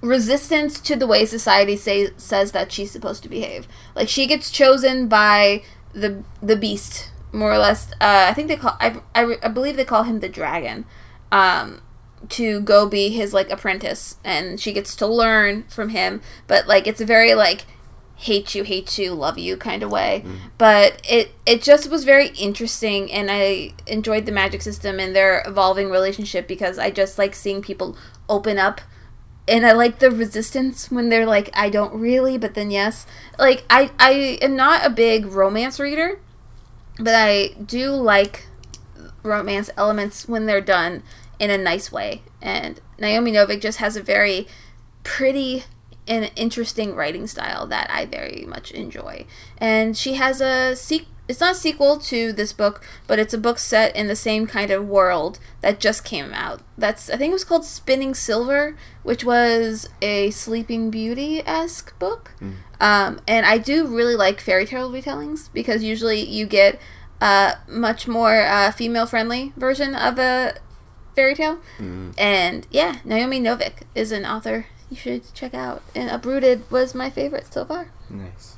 [0.00, 3.68] resistance to the way society say, says that she's supposed to behave.
[3.94, 5.62] Like she gets chosen by
[5.92, 7.92] the the beast, more or less.
[8.00, 10.86] Uh, I think they call I, I, I believe they call him the dragon.
[11.30, 11.82] Um,
[12.28, 16.86] to go be his like apprentice and she gets to learn from him but like
[16.86, 17.64] it's a very like
[18.20, 20.22] hate you hate you love you kind of way.
[20.26, 20.50] Mm.
[20.58, 25.42] But it it just was very interesting and i enjoyed the magic system and their
[25.46, 27.96] evolving relationship because i just like seeing people
[28.28, 28.82] open up
[29.48, 33.06] and i like the resistance when they're like i don't really but then yes.
[33.38, 36.20] Like i i am not a big romance reader
[36.98, 38.48] but i do like
[39.22, 41.02] romance elements when they're done
[41.40, 42.22] in a nice way.
[42.40, 44.46] And Naomi Novik just has a very
[45.02, 45.64] pretty
[46.06, 49.26] and interesting writing style that I very much enjoy.
[49.58, 51.08] And she has a sequel.
[51.28, 54.48] It's not a sequel to this book, but it's a book set in the same
[54.48, 56.60] kind of world that just came out.
[56.76, 62.32] That's I think it was called Spinning Silver, which was a Sleeping Beauty esque book.
[62.80, 66.80] Um, and I do really like fairy tale retellings because usually you get
[67.20, 70.54] a much more uh, female friendly version of a
[71.14, 71.58] fairy tale.
[71.78, 75.82] And yeah, Naomi Novik is an author you should check out.
[75.94, 77.90] And Uprooted was my favorite so far.
[78.08, 78.56] Nice.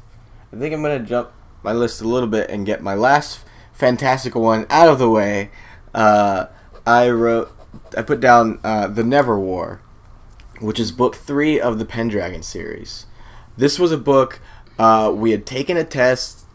[0.53, 1.31] I think I'm gonna jump
[1.63, 3.41] my list a little bit and get my last
[3.73, 5.51] fantastical one out of the way.
[5.95, 6.47] Uh,
[6.87, 7.53] I wrote,
[7.97, 9.81] I put down uh, the Never War,
[10.61, 13.07] which is book three of the Pendragon series.
[13.57, 14.41] This was a book
[14.79, 16.47] uh, we had taken a test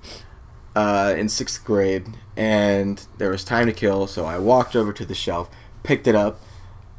[0.75, 5.05] uh, in sixth grade, and there was time to kill, so I walked over to
[5.05, 5.49] the shelf,
[5.87, 6.39] picked it up,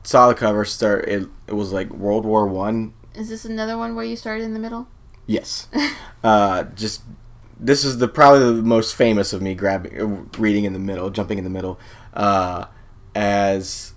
[0.03, 0.65] saw the cover.
[0.65, 1.05] Start.
[1.07, 4.55] It, it was like World War One Is this another one where you started in
[4.55, 4.89] the middle?
[5.27, 5.69] Yes.
[6.25, 7.03] uh, just
[7.61, 11.11] this is the probably the most famous of me grabbing, uh, reading in the middle,
[11.11, 11.79] jumping in the middle,
[12.15, 12.65] uh,
[13.15, 13.93] as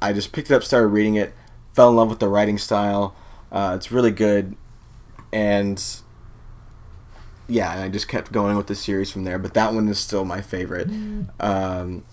[0.00, 1.34] I just picked it up, started reading it,
[1.72, 3.16] fell in love with the writing style.
[3.50, 4.56] Uh, it's really good,
[5.32, 5.82] and
[7.48, 9.38] yeah, and I just kept going with the series from there.
[9.38, 10.88] But that one is still my favorite.
[11.40, 12.04] Um,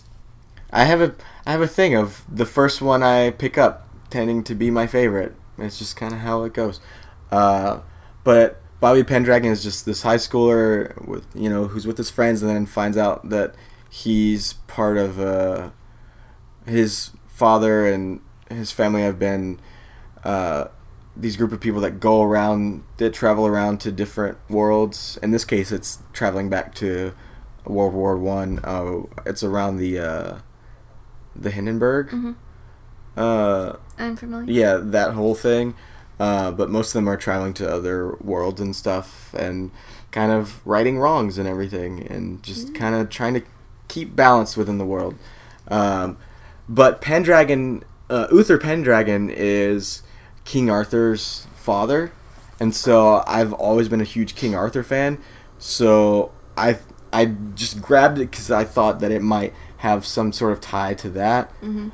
[0.71, 1.15] I have a
[1.45, 4.87] I have a thing of the first one I pick up tending to be my
[4.87, 5.35] favorite.
[5.57, 6.79] It's just kind of how it goes.
[7.31, 7.81] Uh,
[8.23, 12.41] but Bobby Pendragon is just this high schooler with you know who's with his friends
[12.41, 13.55] and then finds out that
[13.89, 15.71] he's part of uh,
[16.65, 19.59] his father and his family have been
[20.23, 20.65] uh,
[21.15, 25.19] these group of people that go around that travel around to different worlds.
[25.21, 27.13] In this case, it's traveling back to
[27.65, 28.59] World War One.
[28.63, 30.37] Uh, it's around the uh,
[31.35, 32.09] the Hindenburg.
[32.09, 32.35] Mhm.
[33.17, 34.51] Uh, I'm familiar.
[34.51, 35.73] yeah, that whole thing.
[36.19, 39.71] Uh, but most of them are traveling to other worlds and stuff, and
[40.11, 43.41] kind of righting wrongs and everything, and just kind of trying to
[43.87, 45.15] keep balance within the world.
[45.67, 46.17] Um,
[46.69, 50.03] but Pendragon, uh, Uther Pendragon is
[50.45, 52.11] King Arthur's father,
[52.59, 55.17] and so I've always been a huge King Arthur fan.
[55.57, 56.77] So I
[57.11, 60.93] I just grabbed it because I thought that it might have some sort of tie
[60.93, 61.89] to that hmm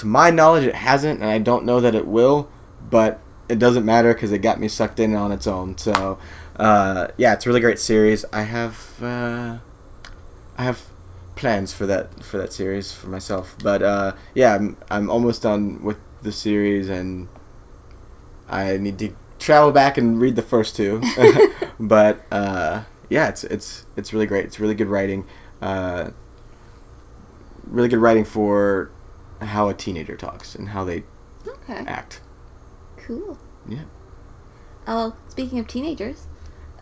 [0.00, 2.48] to my knowledge, it hasn't, and I don't know that it will.
[2.88, 5.76] But it doesn't matter because it got me sucked in on its own.
[5.76, 6.18] So,
[6.56, 8.24] uh, yeah, it's a really great series.
[8.32, 9.58] I have, uh,
[10.56, 10.86] I have
[11.36, 13.54] plans for that for that series for myself.
[13.62, 17.28] But uh, yeah, I'm I'm almost done with the series, and
[18.48, 21.02] I need to travel back and read the first two.
[21.78, 24.46] but uh, yeah, it's it's it's really great.
[24.46, 25.26] It's really good writing.
[25.60, 26.12] Uh,
[27.70, 28.90] really good writing for
[29.40, 31.04] how a teenager talks and how they
[31.46, 31.84] Okay.
[31.86, 32.20] act.
[32.96, 33.38] Cool.
[33.66, 33.84] Yeah.
[34.86, 36.26] Oh, speaking of teenagers,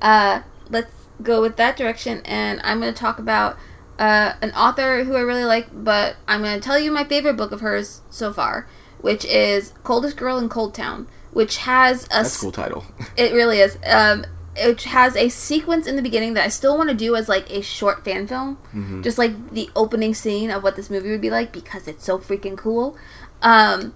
[0.00, 3.56] uh, let's go with that direction, and I'm going to talk about
[3.98, 7.36] uh, an author who I really like, but I'm going to tell you my favorite
[7.36, 8.68] book of hers so far,
[9.00, 12.84] which is Coldest Girl in Cold Town, which has a That's a cool title.
[13.16, 13.76] It really is.
[13.84, 14.24] Um,
[14.58, 17.50] it has a sequence in the beginning that I still want to do as like
[17.50, 19.02] a short fan film, Mhm.
[19.02, 22.18] just like the opening scene of what this movie would be like because it's so
[22.18, 22.96] freaking cool.
[23.42, 23.94] Um,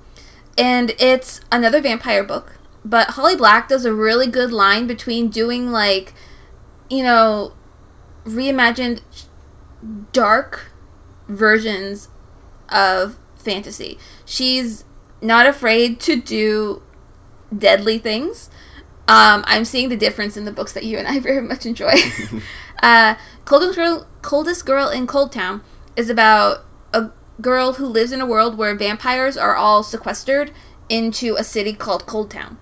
[0.57, 2.53] and it's another vampire book,
[2.85, 6.15] but Holly Black does a really good line between doing like,
[6.91, 7.53] you know,
[8.27, 9.01] reimagined
[10.13, 10.73] dark
[11.29, 12.09] versions
[12.69, 13.99] of fantasy.
[14.25, 14.85] She's
[15.21, 16.83] not afraid to do
[17.57, 18.49] deadly things.
[19.13, 21.93] Um, I'm seeing the difference in the books that you and I very much enjoy.
[22.83, 25.61] uh, Coldest Girl, Coldest Girl in Cold Town
[25.97, 30.51] is about a girl who lives in a world where vampires are all sequestered
[30.89, 32.57] into a city called Cold Town.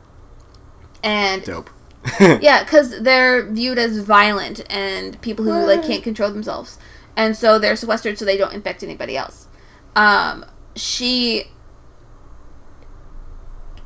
[1.05, 1.71] And Dope.
[2.21, 6.79] yeah, because they're viewed as violent and people who like can't control themselves,
[7.15, 9.47] and so they're sequestered so they don't infect anybody else.
[9.95, 10.45] Um,
[10.75, 11.45] she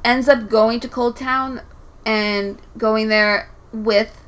[0.05, 1.61] ends up going to Cold Town
[2.05, 4.25] and going there with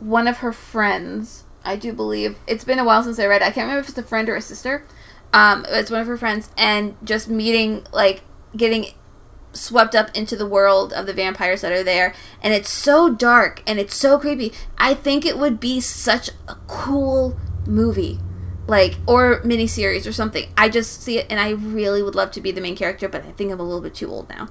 [0.00, 1.44] one of her friends.
[1.64, 3.42] I do believe it's been a while since I read.
[3.42, 3.46] it.
[3.46, 4.84] I can't remember if it's a friend or a sister.
[5.32, 8.22] Um, it's one of her friends, and just meeting like
[8.56, 8.86] getting
[9.56, 13.62] swept up into the world of the vampires that are there and it's so dark
[13.66, 18.18] and it's so creepy i think it would be such a cool movie
[18.66, 22.40] like or miniseries or something i just see it and i really would love to
[22.40, 24.48] be the main character but i think i'm a little bit too old now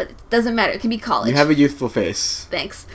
[0.00, 2.46] but it doesn't matter it can be college you have a youthful face.
[2.50, 2.86] thanks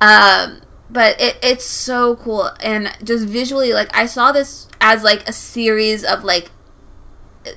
[0.00, 0.60] um
[0.90, 5.32] but it, it's so cool and just visually like i saw this as like a
[5.32, 6.50] series of like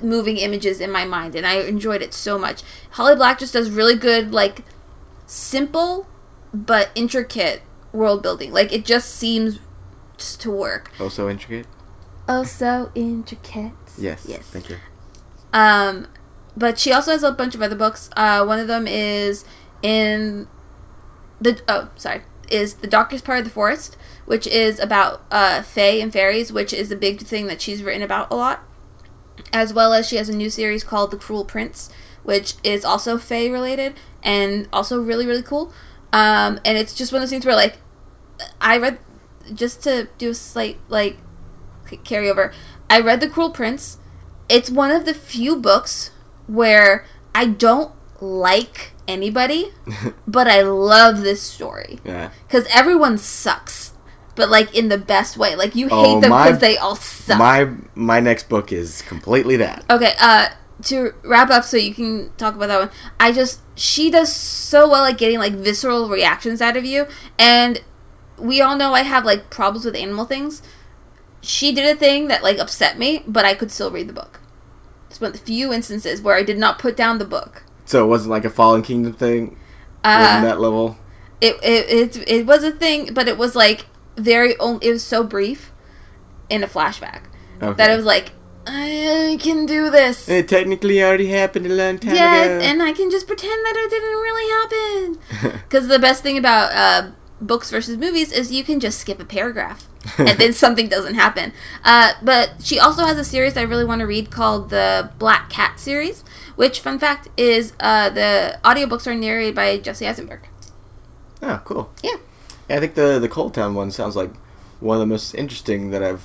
[0.02, 3.70] moving images in my mind and i enjoyed it so much holly black just does
[3.70, 4.64] really good like
[5.26, 6.06] simple
[6.52, 9.60] but intricate world building like it just seems
[10.18, 11.66] just to work Oh, so intricate.
[12.28, 14.24] oh so intricate Yes.
[14.28, 14.76] yes Thank you.
[15.52, 16.08] um,
[16.56, 18.08] but she also has a bunch of other books.
[18.16, 19.44] Uh, one of them is
[19.82, 20.48] in
[21.40, 25.98] the oh sorry is the darkest part of the forest, which is about uh, fae
[25.98, 28.62] and fairies, which is a big thing that she's written about a lot.
[29.52, 31.90] As well as she has a new series called The Cruel Prince,
[32.22, 35.72] which is also fae related and also really really cool.
[36.12, 37.78] Um, and it's just one of those things where like
[38.60, 38.98] I read
[39.52, 41.18] just to do a slight like
[41.86, 42.52] carryover.
[42.88, 43.98] I read The Cruel Prince.
[44.48, 46.12] It's one of the few books
[46.46, 49.72] where I don't like anybody,
[50.26, 52.30] but I love this story Yeah.
[52.46, 53.92] because everyone sucks,
[54.34, 55.54] but like in the best way.
[55.56, 57.38] Like you hate Oh, them because they all suck.
[57.38, 59.84] My my next book is completely that.
[59.90, 60.48] Okay, uh
[60.84, 62.90] to wrap up so you can talk about that one.
[63.18, 67.06] I just she does so well at getting like visceral reactions out of you
[67.38, 67.82] and
[68.38, 70.62] we all know I have like problems with animal things.
[71.40, 74.40] She did a thing that like upset me, but I could still read the book.
[75.16, 77.62] It's one of the few instances where I did not put down the book.
[77.86, 79.56] So it wasn't like a Fallen Kingdom thing.
[80.04, 80.98] Uh, that level.
[81.40, 83.86] it, it it it was a thing, but it was like
[84.18, 85.72] very on- it was so brief
[86.50, 87.22] in a flashback
[87.62, 87.76] Okay.
[87.78, 88.32] that it was like
[88.66, 90.28] I can do this.
[90.28, 92.60] It technically already happened a long time yeah, ago.
[92.62, 95.60] and I can just pretend that it didn't really happen.
[95.66, 99.24] Because the best thing about uh, books versus movies is you can just skip a
[99.24, 101.52] paragraph and then something doesn't happen.
[101.84, 105.50] Uh, but she also has a series I really want to read called the Black
[105.50, 106.22] Cat series,
[106.56, 110.40] which, fun fact, is uh, the audiobooks are narrated by Jesse Eisenberg.
[111.42, 111.90] oh, cool.
[112.02, 112.16] Yeah.
[112.68, 114.32] Yeah, I think the the Cold Town one sounds like
[114.80, 116.24] one of the most interesting that I've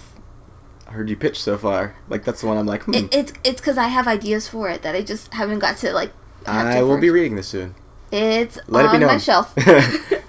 [0.87, 1.95] heard you pitch so far.
[2.09, 4.69] Like that's the one I'm like, hmm, It, it's it's because I have ideas for
[4.69, 6.11] it that I just haven't got to like.
[6.45, 7.75] I to will be reading this soon.
[8.11, 9.53] It's Let it on be my shelf.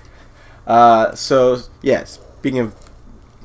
[0.66, 2.74] uh, so yeah, speaking of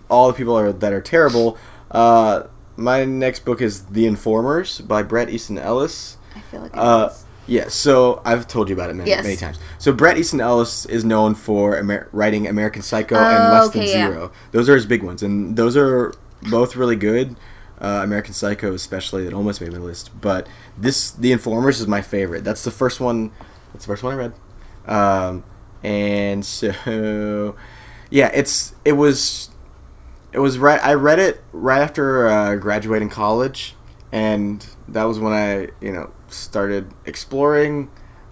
[0.09, 1.57] all the people are, that are terrible,
[1.91, 2.43] uh,
[2.75, 6.17] my next book is The Informers by Bret Easton Ellis.
[6.35, 7.09] I feel like Uh.
[7.49, 9.23] Yeah, so I've told you about it many, Yes.
[9.23, 9.57] many times.
[9.77, 13.81] So Bret Easton Ellis is known for Amer- writing American Psycho Oh, and Less Than
[13.83, 14.11] okay, yeah.
[14.11, 14.31] Zero.
[14.51, 16.13] Those are his big ones, and those are
[16.49, 17.37] both really good.
[17.79, 20.09] Uh, American Psycho, especially, that almost made my list.
[20.19, 20.45] But
[20.77, 22.43] this, The Informers, is my favorite.
[22.43, 23.31] That's the first one.
[23.71, 24.33] That's the first one I read.
[24.85, 25.43] Um,
[25.83, 26.73] and so,
[28.09, 29.51] yeah, it's it was
[30.34, 30.84] it was right.
[30.84, 33.75] I read it right after uh, graduating college,
[34.11, 37.89] and that was when I you know started exploring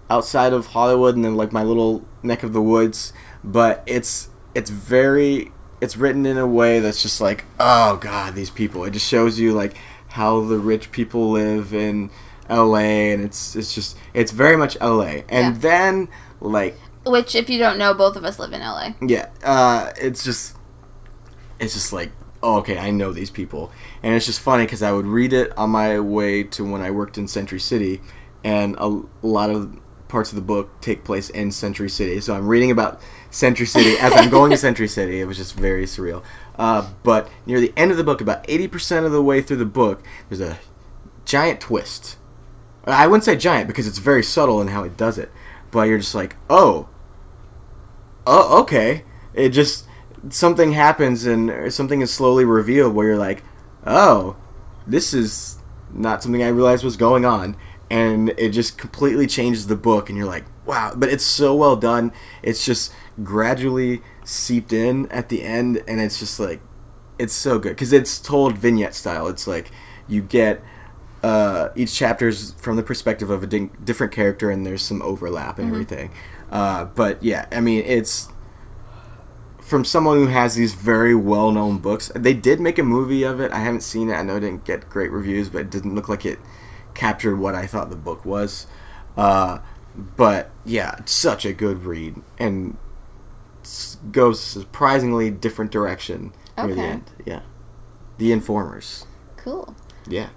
[0.10, 3.14] outside of Hollywood and then like my little neck of the woods.
[3.44, 8.50] But it's it's very it's written in a way that's just like oh god these
[8.50, 8.84] people.
[8.86, 9.76] It just shows you like
[10.10, 12.10] how the rich people live in
[12.50, 13.12] L.A.
[13.12, 15.26] and it's it's just it's very much L.A.
[15.30, 15.60] And Yeah.
[15.62, 16.08] then
[16.40, 18.94] like Which, if you don't know, both of us live in LA.
[19.02, 20.56] yeah, uh, it's just,
[21.66, 22.12] it's just like,
[22.42, 23.72] oh, okay, I know these people,
[24.04, 26.92] and it's just funny because I would read it on my way to when I
[26.92, 28.02] worked in Century City,
[28.44, 32.22] and a, lot of parts of the book take place in Century City.
[32.22, 33.02] So I'm reading about
[33.32, 35.20] Century City as I'm going to Century City.
[35.20, 36.24] It was just very surreal.
[36.58, 39.66] Uh, but near the end of the book, about 80% of the way through the
[39.66, 40.60] book, there's a
[41.26, 42.18] giant twist.
[42.86, 45.32] I wouldn't say giant because it's very subtle in how it does it,
[45.72, 46.88] but you're just like, oh,
[48.28, 49.04] oh, okay.
[49.34, 49.86] It just
[50.30, 53.44] something happens and something is slowly revealed where you're like,
[53.86, 54.36] oh,
[54.88, 55.60] this is
[55.94, 57.56] not something I realized was going on,
[57.90, 60.94] and it just completely changes the book, and you're like, wow.
[60.96, 62.12] But it's so well done.
[62.44, 66.62] It's just gradually seeped in at the end, and it's just like,
[67.18, 69.28] it's so good because it's told vignette style.
[69.28, 69.72] It's like
[70.08, 70.62] you get.
[71.24, 75.58] Uh, each chapter's from the perspective of a di- different character, and there's some overlap
[75.58, 76.12] and everything.
[76.52, 78.28] Uh, but yeah, I mean, it's
[79.66, 82.12] from someone who has these very well-known books.
[82.16, 83.52] They did make a movie of it.
[83.52, 84.14] I haven't seen it.
[84.14, 86.38] I know it didn't get great reviews, but it didn't look like it
[86.94, 88.68] captured what I thought the book was.
[89.18, 89.60] Uh,
[89.96, 92.78] but yeah, it's such a good read and
[94.12, 97.12] goes surprisingly different direction near the end.
[97.26, 97.42] Yeah,
[98.20, 99.08] The Informers.
[99.36, 99.76] Cool.
[100.08, 100.30] Yeah.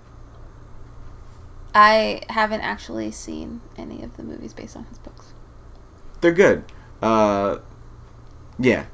[1.75, 5.35] I haven't actually seen any of the movies based on his books.
[6.23, 6.65] They're good.
[7.03, 7.59] Uh,
[8.59, 8.87] yeah.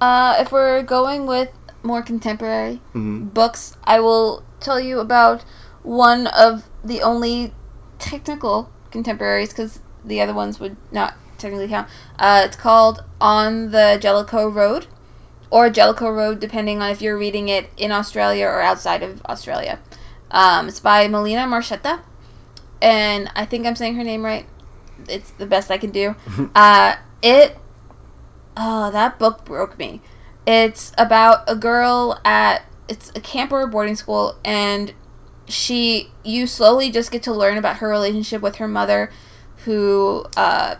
[0.00, 1.50] Uh, if we're going with
[1.82, 5.44] more contemporary hmm books, I will tell you about
[5.82, 7.52] one of the only
[7.98, 11.88] technical contemporaries because the other ones would not technically count.
[12.18, 14.86] Uh, it's called On the Jellicoe Road,
[15.50, 19.78] or Jellicoe Road, depending on if you're reading it in Australia or outside of Australia.
[20.30, 22.00] Um, it's by Melina Marchetta,
[22.82, 24.46] and I think I'm saying her name right.
[25.08, 26.14] It's the best I can do.
[26.54, 27.56] uh, it,
[28.58, 30.00] oh, that book broke me.
[30.46, 34.92] It's about a girl at it's a camper boarding school, and
[35.46, 39.10] she you slowly just get to learn about her relationship with her mother,
[39.64, 40.76] who uh,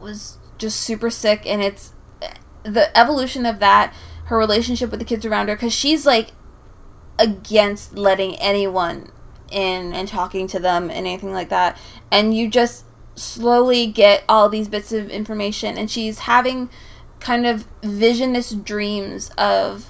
[0.00, 1.92] was just super sick, and it's
[2.62, 3.94] the evolution of that,
[4.26, 6.32] her relationship with the kids around her, because she's like
[7.18, 9.10] against letting anyone
[9.50, 11.78] in and talking to them and anything like that.
[12.12, 12.84] And you just
[13.18, 15.76] slowly get all these bits of information.
[15.76, 16.70] And she's having
[17.20, 19.86] kind of visionist dreams of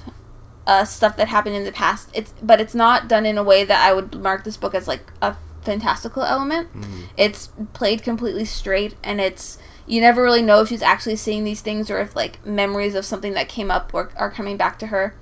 [0.66, 2.10] uh, stuff that happened in the past.
[2.12, 4.88] It's but it's not done in a way that I would mark this book as
[4.88, 6.68] like a fantastical element.
[7.16, 11.62] It's played completely straight, and it's you never really know if she's actually seeing these
[11.62, 14.88] things or if like memories of something that came up or are coming back to
[14.88, 15.14] her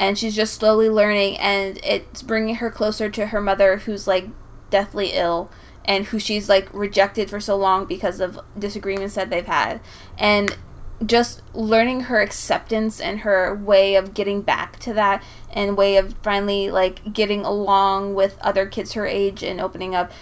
[0.00, 4.28] and she's just slowly learning and it's bringing her closer to her mother who's like
[4.70, 5.50] deathly ill
[5.84, 9.80] and who she's like rejected for so long because of disagreements that they've had.
[10.18, 10.56] And
[11.04, 16.14] just learning her acceptance and her way of getting back to that and way of
[16.22, 20.12] finally like getting along with other kids her age and opening up.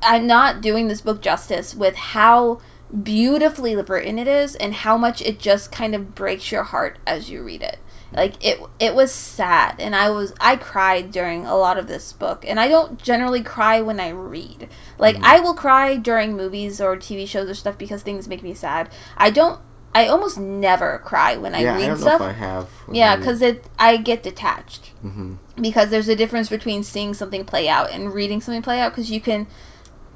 [0.00, 2.60] I'm not doing this book justice with how
[3.02, 7.30] beautifully written it is and how much it just kind of breaks your heart as
[7.30, 7.78] you read it
[8.14, 12.12] like it it was sad and i was i cried during a lot of this
[12.12, 14.68] book and i don't generally cry when i read.
[14.98, 15.24] Like Mhm.
[15.24, 18.88] i will cry during movies or tv shows or stuff because things make me sad.
[19.16, 19.60] I don't
[19.94, 22.68] i almost never cry when i yeah, I read don't stuff know if I have.
[22.92, 24.88] yeah because it i get detached.
[25.02, 28.92] Hmm because there's a difference between seeing something play out and reading something play out
[28.92, 29.46] because you can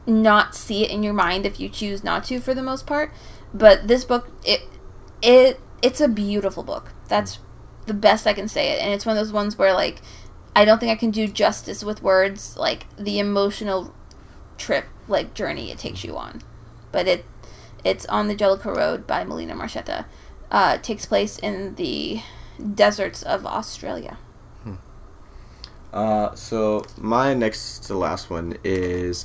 [0.07, 3.13] not see it in your mind if you choose not to for the most part.
[3.53, 4.63] But this book it
[5.23, 6.93] it it's a beautiful book.
[7.09, 7.39] That's
[7.87, 10.01] the best i can say it and it's one of those ones where like
[10.55, 13.95] i don't think i can do justice with words like the emotional
[14.59, 16.43] trip like journey it takes you on
[16.93, 17.25] but it
[17.85, 20.05] it's on the jellicoe road by melina marchetta
[20.51, 22.21] uh, it takes place in the
[22.75, 24.17] deserts of australia
[25.93, 29.25] Uh, so my next to last one is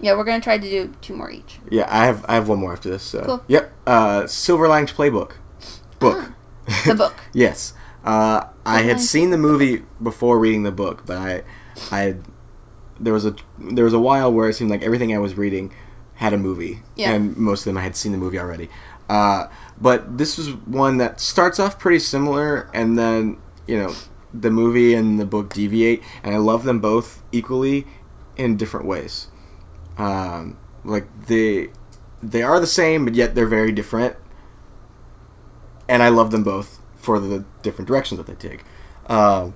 [0.00, 1.58] Yeah, we're gonna try to do two more each.
[1.68, 1.86] yeah.
[1.90, 3.02] I have I have one more after this.
[3.02, 3.44] So Cool.
[3.48, 3.72] yep.
[3.86, 5.32] Uh, Silver Linings Playbook
[5.98, 6.30] book.
[6.86, 7.14] The book.
[7.32, 7.72] yes.
[8.04, 11.42] Uh, I had seen the movie before reading the book, but I
[11.90, 12.16] I
[12.98, 15.72] there was a there was a while where it seemed like everything I was reading
[16.14, 17.12] had a movie, Yeah.
[17.12, 18.68] and most of them I had seen the movie already.
[19.08, 19.46] Uh,
[19.80, 23.94] but this was one that starts off pretty similar, and then you know
[24.34, 27.86] the movie and the book deviate, and I love them both equally
[28.36, 29.28] in different ways.
[29.98, 31.68] Um, like they
[32.22, 34.16] they are the same, but yet they're very different,
[35.88, 38.64] and I love them both for the different directions that they take.
[39.06, 39.54] Um,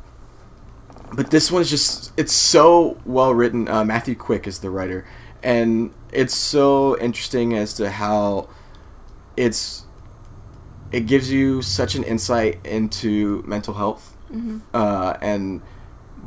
[1.12, 3.68] but this one is just it's so well written.
[3.68, 5.06] Uh, matthew quick is the writer.
[5.42, 8.48] And it's so interesting as to how
[9.36, 9.84] it's
[10.90, 15.62] it gives you such an insight into mental health hmm uh, and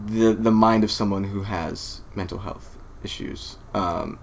[0.05, 4.17] the the mind of someone who has mental health issues um,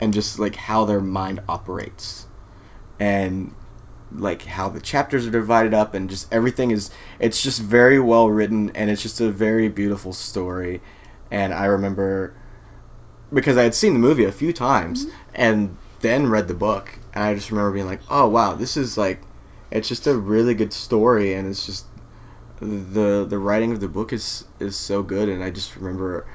[0.00, 2.26] and just like how their mind operates.
[3.00, 3.54] And
[4.12, 8.30] like how the chapters are divided up and just everything is it's just very well
[8.30, 10.80] written and it's just a very beautiful story.
[11.30, 12.34] And i remember
[13.32, 15.16] because i had seen the movie a few times mm-hmm.
[15.34, 18.96] and then read the book and i just remember being like oh wow this is
[18.96, 19.22] like
[19.72, 21.86] it's just a really good story and it's just
[22.60, 25.28] the the writing of the book is is so good.
[25.28, 26.26] And i just remember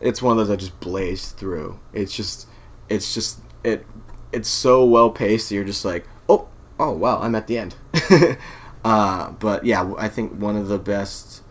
[0.00, 1.78] it's one of those i just blazed through.
[1.92, 2.46] It's just
[2.88, 3.86] it's just it
[4.32, 7.74] it's so well paced that you're just like oh oh wow i'm at the end
[8.84, 11.42] uh, but yeah i think one of the best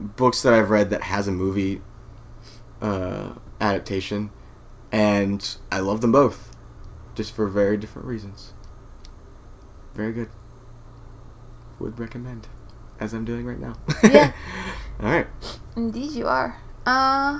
[0.00, 1.80] books that i've read that has a movie
[2.80, 4.30] uh, adaptation
[4.90, 6.54] and i love them both
[7.14, 8.52] just for very different reasons
[9.94, 10.28] very good
[11.78, 12.48] would recommend
[12.98, 14.32] as i'm doing right now Yeah.
[15.00, 15.26] all right
[15.74, 16.60] Indeed, you are.
[16.84, 17.38] Uh,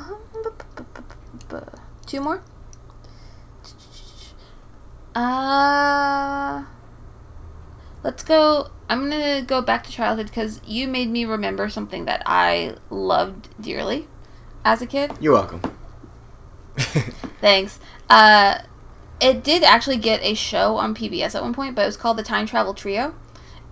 [2.06, 2.42] two more.
[5.14, 6.64] Uh,
[8.02, 8.70] let's go.
[8.88, 13.48] I'm gonna go back to childhood because you made me remember something that I loved
[13.60, 14.08] dearly
[14.64, 15.12] as a kid.
[15.20, 15.60] you're welcome
[17.40, 17.80] Thanks.
[18.08, 18.58] Uh,
[19.20, 22.16] it did actually get a show on PBS at one point, but it was called
[22.16, 23.14] the Time Travel Trio.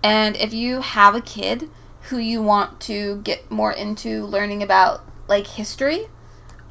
[0.02, 1.70] And if you have a kid
[2.02, 6.06] who you want to get more into learning about like history,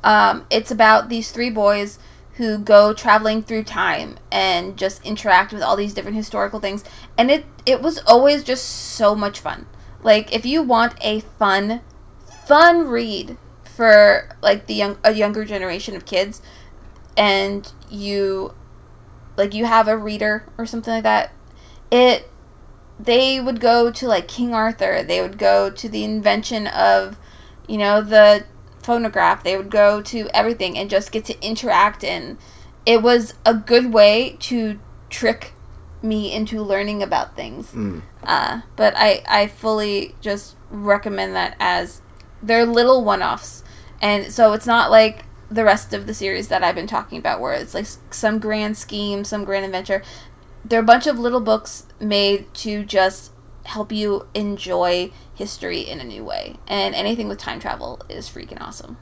[0.04, 2.00] um, it's about these three boys
[2.40, 6.86] who go traveling through time and just interact with all these different historical things.
[7.18, 9.66] And it it was always just so much fun.
[10.02, 11.82] Like if you want a fun,
[12.48, 16.42] fun read for like the young a younger generation of kids,
[17.18, 18.56] and you
[19.36, 21.34] like you have a reader or something like that,
[21.92, 22.32] it
[22.98, 25.04] they would go to like King Arthur.
[25.04, 27.18] They would go to the invention of,
[27.68, 28.46] you know, the
[28.90, 29.44] phonograph.
[29.44, 32.04] They would go to everything and just get to interact.
[32.04, 32.40] And
[32.88, 34.80] it was a good way to
[35.12, 35.54] trick
[36.02, 37.72] me into learning about things.
[37.72, 38.02] Mm.
[38.24, 42.02] Uh, but I, I fully just recommend that as
[42.42, 43.64] they're little one offs.
[44.02, 47.40] And so it's not like the rest of the series that I've been talking about,
[47.40, 50.02] where it's like some grand scheme, some grand adventure.
[50.66, 53.34] They're a bunch of little books made to just
[53.70, 56.56] help you enjoy history in a new way.
[56.68, 58.98] And anything with time travel is freaking awesome.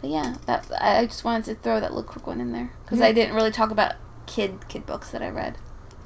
[0.00, 3.00] But yeah, that I just wanted to throw that little quick one in there because
[3.00, 3.94] I didn't really talk about
[4.26, 5.56] kid kid books that I read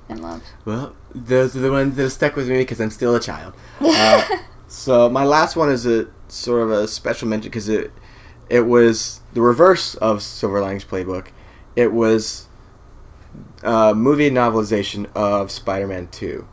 [0.09, 0.44] and loved.
[0.64, 3.55] Well, those are the ones that have stuck with me because I'm still a child.
[3.80, 4.22] Uh,
[4.68, 7.92] so my last one is a sort of a special mention because it
[8.48, 11.28] it was the reverse of Silver Linings Playbook.
[11.74, 12.46] It was
[13.62, 16.46] a movie novelization of Spider-Man Two,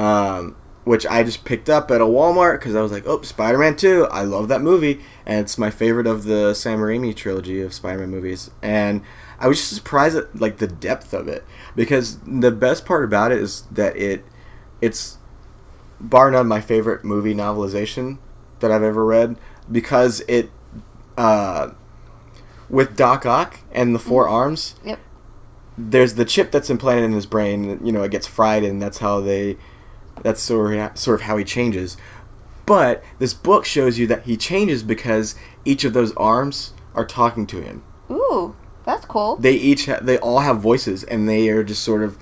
[0.00, 3.76] um, which I just picked up at a Walmart because I was like, "Oh, Spider-Man
[3.76, 4.06] Two!
[4.10, 8.10] I love that movie, and it's my favorite of the Sam Raimi trilogy of Spider-Man
[8.10, 9.02] movies." And
[9.38, 11.44] I was just surprised at like the depth of it
[11.76, 14.24] because the best part about it is that it
[14.80, 15.18] it's
[16.00, 18.18] bar none my favorite movie novelization
[18.60, 19.36] that I've ever read
[19.70, 20.50] because it
[21.18, 21.70] uh,
[22.70, 24.98] with Doc Ock and the four arms Yep.
[25.76, 27.78] there's the chip that's implanted in his brain.
[27.84, 29.56] You know, it gets fried, and that's how they.
[30.22, 31.96] That's sort of sort of how he changes.
[32.66, 37.46] But this book shows you that he changes because each of those arms are talking
[37.48, 37.82] to him.
[38.10, 38.54] Ooh,
[38.84, 39.36] that's cool.
[39.36, 42.18] They each ha- they all have voices, and they are just sort of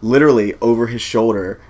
[0.00, 1.60] literally over his shoulder,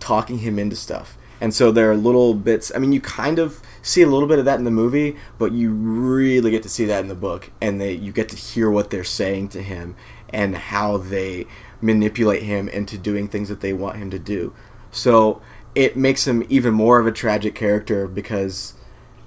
[0.00, 1.16] talking him into stuff.
[1.40, 2.72] And so there are little bits.
[2.74, 5.52] I mean, you kind of see a little bit of that in the movie, but
[5.52, 8.70] you really get to see that in the book, and they you get to hear
[8.70, 9.94] what they're saying to him
[10.30, 11.46] and how they
[11.80, 14.52] manipulate him into doing things that they want him to do.
[14.98, 15.40] So
[15.74, 18.74] it makes him even more of a tragic character because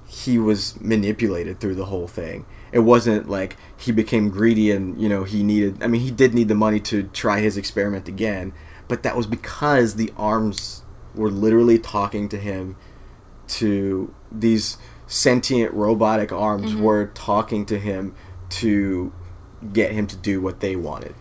[0.08, 2.46] he was manipulated through the whole thing.
[2.72, 6.34] It wasn't like he became greedy and, you know, he needed I mean, he did
[6.34, 8.54] need the money to try his experiment again,
[8.88, 10.84] but that was because the arms
[11.16, 12.76] were literally talking to him
[13.48, 16.84] to these sentient robotic arms mm-hmm.
[16.84, 18.16] were talking to him
[18.50, 19.12] to
[19.74, 21.16] get him to do what they wanted.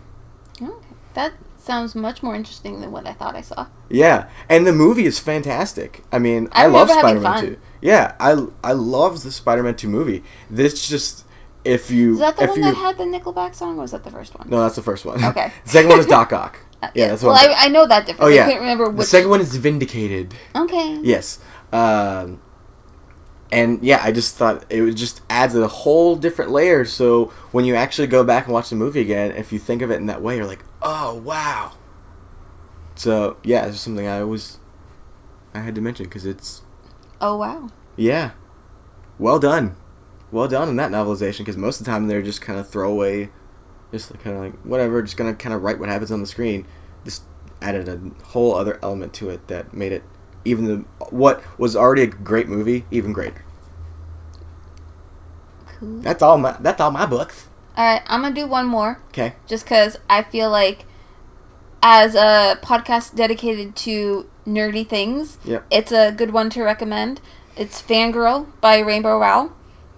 [0.60, 0.72] Okay.
[1.14, 1.34] That
[1.70, 3.66] sounds much more interesting than what I thought I saw.
[3.88, 6.02] Yeah, and the movie is fantastic.
[6.10, 7.56] I mean, I, I love Spider-Man 2.
[7.80, 10.24] Yeah, I I love the Spider-Man 2 movie.
[10.50, 11.24] This just
[11.64, 14.04] if you Is that the one you that had the Nickelback song, or was that
[14.04, 14.48] the first one?
[14.50, 15.22] No, that's the first one.
[15.24, 15.52] Okay.
[15.64, 16.58] the second one is Doc Ock.
[16.94, 18.24] Yeah, that's well, what I'm I, I know that difference.
[18.24, 18.44] Oh yeah.
[18.44, 20.32] I couldn't remember The second one is Vindicated.
[20.56, 20.98] Okay.
[21.02, 21.38] Yes.
[21.74, 22.40] Um,
[23.52, 26.86] and yeah, I just thought it would just adds a whole different layer.
[26.86, 29.90] So when you actually go back and watch the movie again, if you think of
[29.90, 31.72] it in that way, you're like, oh wow.
[32.94, 34.58] So yeah, it's just something I always
[35.54, 36.62] I had to mention because it's
[37.20, 37.68] Oh wow.
[37.96, 38.32] yeah,
[39.18, 39.76] well done,
[40.30, 41.38] well done in that novelization.
[41.38, 43.30] Because most of the time they're just kind of throwaway,
[43.92, 46.66] just kind of like whatever, just gonna kind of write what happens on the screen.
[47.04, 47.22] Just
[47.62, 50.02] added a whole other element to it that made it
[50.44, 50.76] even the
[51.10, 53.44] what was already a great movie even greater.
[55.66, 56.00] Cool.
[56.00, 57.48] That's all my that's all my books.
[57.80, 59.00] All right, I'm gonna do one more.
[59.08, 59.32] Okay.
[59.46, 60.84] just because I feel like,
[61.82, 65.64] as a podcast dedicated to nerdy things, Yep.
[65.70, 67.22] it's a good one to recommend.
[67.56, 69.52] It's Fangirl by Rainbow Rowell,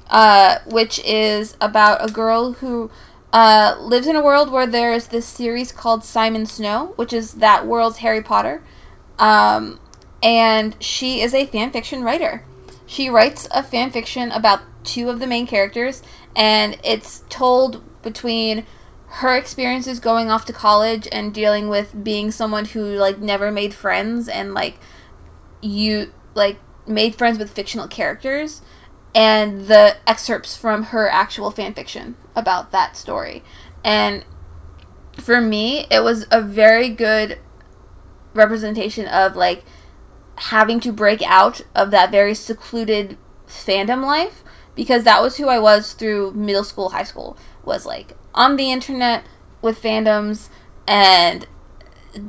[0.08, 2.88] uh, which is about a girl who
[3.32, 7.66] uh, lives in a world where there's this series called Simon Snow, which is that
[7.66, 8.62] world's Harry Potter.
[9.18, 9.80] Um,
[10.22, 12.44] and she is a fan fiction writer.
[12.86, 16.02] She writes a fan fiction about two of the main characters,
[16.34, 18.66] and it's told between
[19.06, 23.74] her experiences going off to college and dealing with being someone who like never made
[23.74, 24.78] friends and like
[25.60, 28.62] you like made friends with fictional characters
[29.14, 33.42] and the excerpts from her actual fan fiction about that story.
[33.84, 34.24] And
[35.20, 37.38] for me, it was a very good
[38.32, 39.62] representation of like
[40.36, 44.42] having to break out of that very secluded fandom life
[44.74, 48.70] because that was who I was through middle school, high school was like on the
[48.70, 49.24] internet
[49.60, 50.48] with fandoms
[50.86, 51.46] and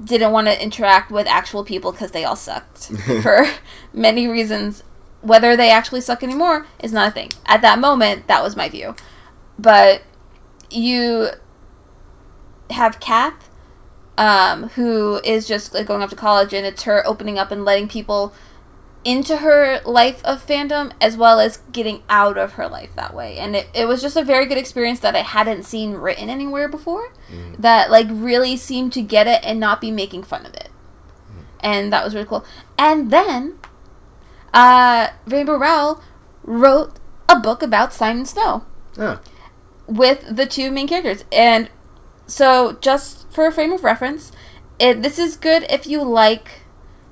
[0.05, 2.85] didn't want to interact with actual people because they all sucked
[3.21, 3.45] for
[3.93, 4.83] many reasons.
[5.21, 7.29] Whether they actually suck anymore is not a thing.
[7.45, 8.95] At that moment, that was my view.
[9.57, 10.03] But
[10.69, 11.29] you
[12.69, 13.49] have Cath,
[14.17, 17.63] um, who is just like going off to college, and it's her opening up and
[17.63, 18.33] letting people
[19.05, 23.37] into her life of fandom as well as getting out of her life that way.
[23.37, 26.67] And it, it was just a very good experience that I hadn't seen written anywhere
[26.69, 27.11] before
[27.59, 30.69] that like really seemed to get it and not be making fun of it.
[31.59, 32.45] And that was really cool.
[32.77, 33.57] And then
[34.53, 36.01] uh, Rainbow Rowell
[36.43, 36.93] wrote
[37.27, 38.63] a book about Simon Snow
[38.97, 39.19] Oh.
[39.87, 41.23] with the two main characters.
[41.31, 41.69] And
[42.27, 44.31] so, just for a frame of reference,
[44.79, 46.61] it, this is good if you like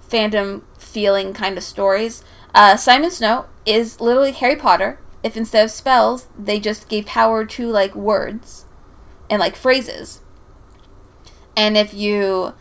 [0.07, 0.61] fandom
[0.91, 2.23] feeling kind of stories.
[2.53, 4.99] Uh, Simon Snow is literally Harry Potter.
[5.23, 8.65] If instead of spells, they just gave power to like words
[9.30, 10.22] and like phrases.
[11.55, 12.53] And if you,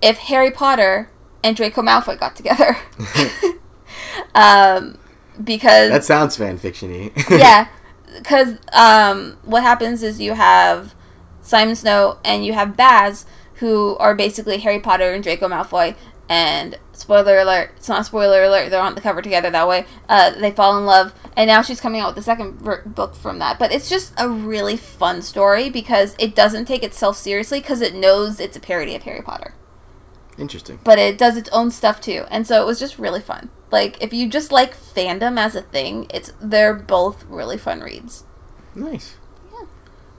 [0.00, 1.10] if Harry Potter
[1.42, 2.78] and Draco Malfoy got together,
[4.34, 4.98] um,
[5.42, 7.12] because That sounds fan fictiony.
[7.30, 7.68] yeah,
[8.16, 10.94] because um, what happens is you have
[11.42, 15.96] Simon Snow and you have Baz, who are basically Harry Potter and Draco Malfoy,
[16.28, 19.86] and spoiler alert, it's not spoiler alert, they're on the cover together that way.
[20.08, 23.14] Uh, they fall in love, and now she's coming out with the second ver- book
[23.14, 23.58] from that.
[23.58, 27.94] But it's just a really fun story because it doesn't take itself seriously because it
[27.94, 29.54] knows it's a parody of Harry Potter.
[30.38, 30.80] Interesting.
[30.82, 33.50] But it does its own stuff too, and so it was just really fun.
[33.70, 38.24] Like if you just like fandom as a thing, it's they're both really fun reads.
[38.74, 39.16] Nice.
[39.52, 39.66] Yeah.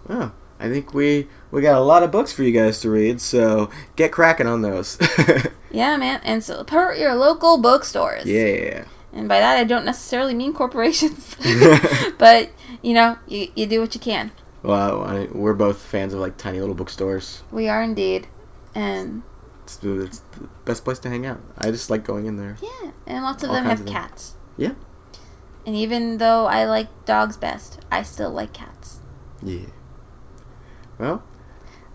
[0.08, 3.20] Well, I think we we got a lot of books for you guys to read,
[3.22, 4.98] so get cracking on those.
[5.72, 8.26] Yeah, man, and support your local bookstores.
[8.26, 8.86] yeah.
[9.12, 11.36] And by that, I don't necessarily mean corporations,
[12.18, 12.50] but
[12.82, 14.32] you know, you, you do what you can.
[14.64, 17.44] Well, I, we're both fans of like tiny little bookstores.
[17.52, 18.28] We are indeed,
[18.74, 19.24] and
[19.66, 21.42] It's, the- it's the best place to hang out.
[21.58, 22.56] I just like going in there.
[22.62, 23.94] yeah, and lots of All them have of them.
[23.94, 24.36] cats.
[24.56, 24.76] Yeah.
[25.66, 29.00] And even though I like dogs best, I still like cats.
[29.44, 29.66] Yeah.
[31.00, 31.24] Well,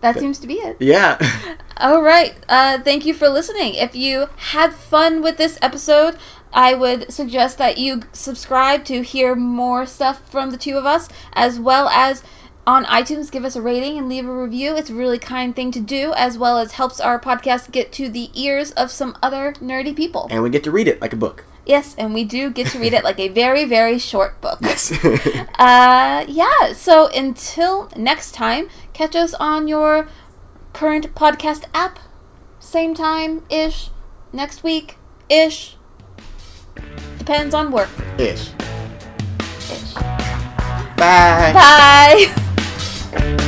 [0.01, 0.77] That Th- seems to be it.
[0.79, 1.17] yeah.
[1.77, 2.35] All right.
[2.49, 3.75] Uh, thank you for listening.
[3.75, 6.17] If you had fun with this episode,
[6.53, 11.07] I would suggest that you subscribe to hear more stuff from the two of us,
[11.33, 12.23] as well as
[12.67, 14.75] on iTunes, give us a rating and leave a review.
[14.75, 18.07] It's a really kind thing to do, as well as helps our podcast get to
[18.09, 20.27] the ears of some other nerdy people.
[20.29, 21.45] and we get to read it like a book.
[21.65, 24.59] Yes, and we do get to read it like a very, very short book.
[24.71, 24.91] Yes.
[25.59, 26.73] Uh, yeah.
[26.73, 30.07] So until next time, catch us on your
[30.73, 31.99] current podcast app.
[32.59, 33.89] Same time ish.
[34.33, 34.97] Next week
[35.29, 35.75] ish.
[37.19, 38.49] Depends on work Ish.
[39.69, 39.93] ish.
[40.97, 41.53] Bye.
[41.53, 43.47] Bye.